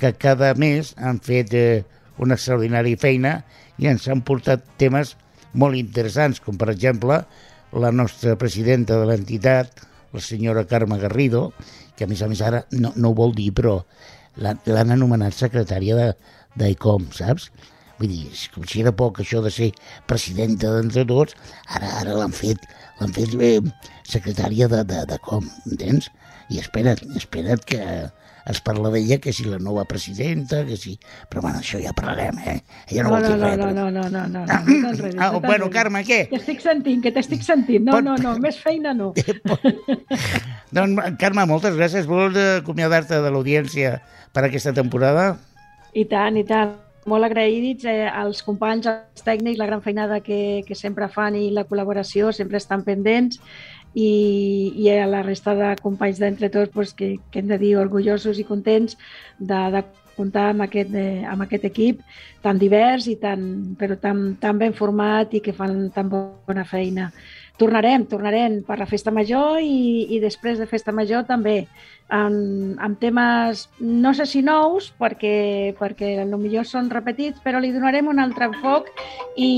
[0.02, 1.84] que cada mes han fet eh,
[2.22, 3.36] una extraordinària feina
[3.78, 5.16] i ens han portat temes
[5.54, 7.22] molt interessants, com per exemple
[7.74, 11.52] la nostra presidenta de l'entitat, la senyora Carme Garrido,
[11.96, 13.80] que a més a més ara no, no ho vol dir, però
[14.38, 16.12] l'han anomenat secretària
[16.60, 17.50] d'ECOM, saps?
[18.00, 19.70] Vull dir, com si era poc això de ser
[20.10, 21.36] presidenta d'entre tots,
[21.70, 22.64] ara ara l'han fet,
[23.00, 23.60] l'han fet eh,
[24.10, 26.10] secretària de, de, de com, entens?
[26.52, 27.84] I espera't, espera't que,
[28.50, 30.96] es parla d'ella que si la nova presidenta, que si...
[31.30, 32.56] Però bueno, això ja parlarem, eh?
[32.90, 33.58] Ella no, No, vol no, dir no, res.
[33.58, 35.70] no, però- no, no, no, no, no, no t'enredis, Ah, no bueno.
[35.70, 36.22] Carme, què?
[36.32, 37.86] T'estic sentint, que t'estic sentint.
[37.86, 39.12] No, Pot- no, no, més feina no.
[40.72, 42.08] Doncs, Carme, moltes gràcies.
[42.10, 43.98] Vols acomiadar-te de l'audiència
[44.34, 45.36] per aquesta temporada?
[45.94, 46.78] I tant, i tant.
[47.10, 51.48] Molt agraïts eh, als companys, als tècnics, la gran feinada que, que sempre fan i
[51.50, 53.40] la col·laboració, sempre estan pendents
[53.94, 57.76] i, i a la resta de companys d'entre tots pues, que, que hem de dir
[57.80, 58.98] orgullosos i contents
[59.40, 59.84] de, de
[60.16, 62.02] comptar amb aquest, eh, amb aquest equip
[62.44, 67.12] tan divers i tan, però tan, tan ben format i que fan tan bona feina.
[67.62, 71.68] Tornarem, tornarem per la festa major i, i després de festa major també
[72.10, 78.10] amb, amb temes, no sé si nous, perquè, perquè millor són repetits, però li donarem
[78.10, 78.90] un altre enfoc
[79.38, 79.52] i,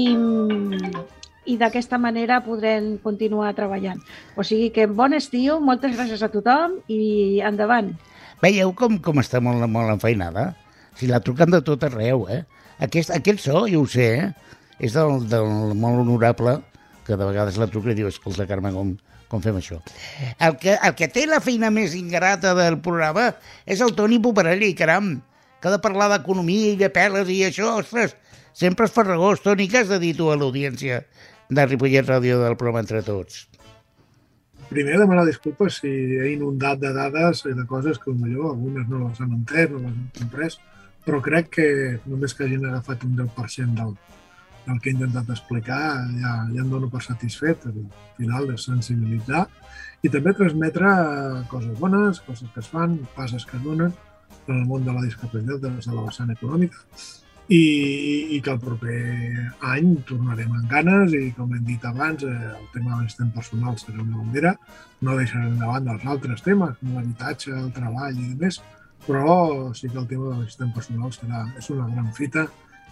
[1.45, 3.99] i d'aquesta manera podrem continuar treballant.
[4.35, 7.93] O sigui que bon estiu, moltes gràcies a tothom i endavant.
[8.43, 10.51] Veieu com, com està molt, molt enfeinada?
[10.99, 12.43] Si la truquen de tot arreu, eh?
[12.83, 14.59] Aquest, aquest so, jo ho sé, eh?
[14.83, 16.57] És del, del molt honorable,
[17.07, 18.95] que de vegades la truca i diu, escolta, Carme, com,
[19.31, 19.79] com fem això?
[20.39, 23.31] El que, el que té la feina més ingrata del programa
[23.65, 25.15] és el Toni Poparelli, caram,
[25.59, 28.17] que ha de parlar d'economia i de peles i això, ostres,
[28.53, 29.43] sempre és farragós.
[29.43, 31.03] Toni, què has de dir tu a l'audiència
[31.49, 33.47] de Ripollet Ràdio del programa Entre Tots?
[34.69, 39.03] Primer, demanar disculpes si he inundat de dades i de coses que potser algunes no
[39.03, 40.57] les han entès, no les han comprès,
[41.05, 41.67] però crec que
[42.05, 43.91] només que hagin agafat un 10% del,
[44.65, 45.81] del que he intentat explicar
[46.21, 47.67] ja, ja em dono per satisfet.
[47.69, 47.83] Al
[48.17, 49.45] final és sensibilitzar
[50.03, 53.93] i també transmetre eh, coses bones, coses que es fan, passes que es donen
[54.47, 56.81] en el món de la discapacitat des de la vessant econòmica
[57.49, 57.63] i,
[58.35, 58.99] i que el proper
[59.73, 63.75] any tornarem amb ganes i com hem dit abans eh, el tema de l'assistent personal
[63.81, 64.53] serà una bandera
[65.03, 68.61] no deixarem de banda els altres temes com l'habitatge, el treball i més
[69.07, 72.47] però sí que el tema de l'assistent personal serà, és una gran fita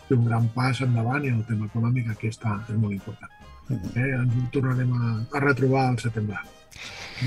[0.09, 3.31] i un gran pas endavant i el tema econòmic aquí està, és molt important.
[3.71, 6.41] Eh, ens tornarem a, a retrobar al setembre.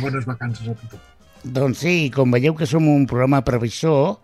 [0.02, 1.00] Bones vacances a tothom.
[1.44, 4.18] Doncs sí, com veieu que som un programa previsor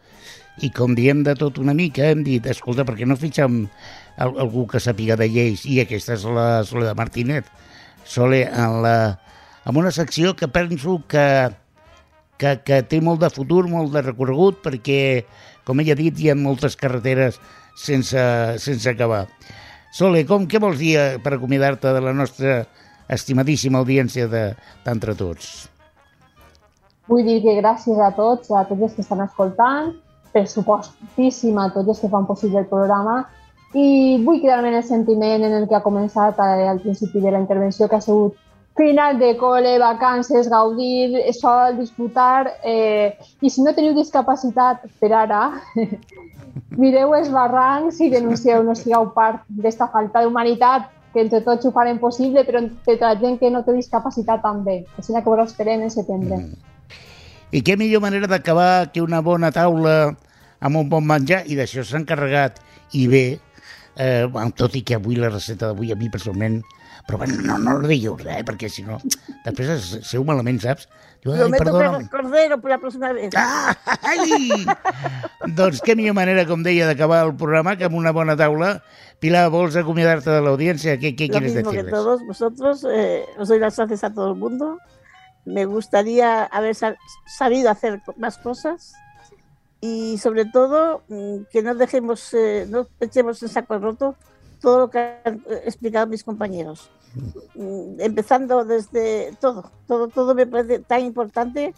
[0.59, 3.63] i com diem de tot una mica, hem dit, escolta, per què no fitxem
[4.21, 5.65] al- algú que sàpiga de lleis?
[5.65, 7.47] I aquesta és la Soledad Martínez.
[8.05, 9.21] Sole, en, la,
[9.65, 11.49] en una secció que penso que,
[12.37, 15.25] que, que té molt de futur, molt de recorregut, perquè,
[15.65, 17.39] com ella ha dit, hi ha moltes carreteres
[17.79, 18.21] sense,
[18.59, 19.29] sense acabar.
[19.95, 22.65] Sole, com, què vols dir eh, per acomiadar-te de la nostra
[23.09, 24.53] estimadíssima audiència de-
[24.85, 25.69] d'entre tots?
[27.11, 29.95] Vull dir que gràcies a tots, a tots els que estan escoltant,
[30.33, 33.24] per supostíssim a tots els que fan possible el programa
[33.74, 37.41] i vull quedar-me en el sentiment en el que ha començat al principi de la
[37.41, 38.39] intervenció, que ha sigut
[38.76, 45.43] final de col·le, vacances, gaudir, sol, disfrutar, eh, i si no teniu discapacitat per ara,
[46.83, 51.72] mireu els barrancs i denuncieu, no sigueu part d'esta falta d'humanitat, que entre tots ho
[51.74, 54.85] farem possible, però entre la gent que no té discapacitat també.
[54.97, 56.37] Així que us esperem en setembre.
[56.39, 56.70] Mm.
[57.51, 60.15] I què millor manera d'acabar que una bona taula
[60.61, 62.61] amb un bon menjar, i d'això s'ha encarregat
[62.95, 63.25] i bé,
[63.97, 66.61] eh, tot i que avui la recepta d'avui a mi personalment
[67.07, 68.99] però bueno, no, no digueu res, eh, perquè si no
[69.45, 70.89] després es, seu malament, saps?
[71.25, 72.01] Diu, ai, perdona.
[72.13, 73.35] cordero por la próxima vez.
[73.37, 73.75] Ah,
[74.09, 74.65] ai!
[75.59, 78.77] doncs què millor manera, com deia, d'acabar el programa que amb una bona taula.
[79.21, 80.97] Pilar, vols acomiadar-te de l'audiència?
[81.01, 81.93] Què, què Lo quieres mismo que decirles?
[81.93, 84.79] todos vosotros, eh, os doy las gracias a todo el mundo.
[85.45, 88.93] Me gustaría haber sa- sabido hacer más cosas
[89.80, 94.14] y sobre todo mm, que no dejemos, eh, no echemos en saco roto
[94.61, 96.91] todo lo que han eh, explicado mis compañeros.
[97.55, 101.74] Mm, Empezando desde todo, todo, todo me parece tan importante,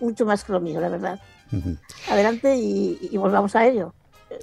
[0.00, 1.20] mucho más que lo mío, la verdad.
[2.10, 3.94] Adelante y, y volvamos a ello.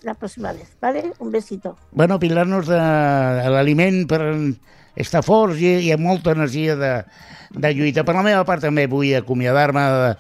[0.03, 1.11] la próxima vez, ¿vale?
[1.19, 1.75] Un besito.
[1.91, 2.17] Bueno,
[2.69, 2.77] de
[3.51, 4.21] l'aliment per
[4.95, 6.93] estar forts i, i amb molta energia de,
[7.55, 8.05] de lluita.
[8.07, 10.11] Per la meva part també vull acomiadar-me de,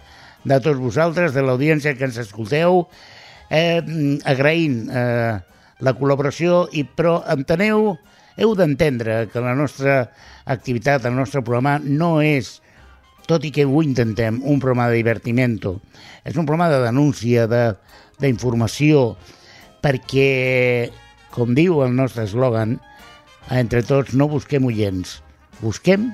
[0.51, 2.85] de tots vosaltres, de l'audiència que ens escolteu,
[3.51, 3.81] eh,
[4.29, 5.37] agraint eh,
[5.81, 7.95] la col·laboració, i però enteneu,
[8.37, 10.05] heu d'entendre que la nostra
[10.49, 12.59] activitat, el nostre programa no és,
[13.27, 15.77] tot i que ho intentem, un programa de divertimento.
[16.25, 17.47] És un programa de denúncia,
[18.21, 19.15] d'informació,
[19.81, 20.89] perquè,
[21.33, 22.77] com diu el nostre eslògan,
[23.49, 25.19] entre tots no busquem oients,
[25.61, 26.11] busquem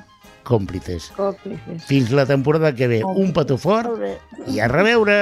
[0.47, 1.11] còmplices.
[1.17, 1.83] Còmplices.
[1.89, 3.01] Fins la temporada que ve.
[3.03, 3.99] Un petó fort
[4.47, 5.17] i a reveure!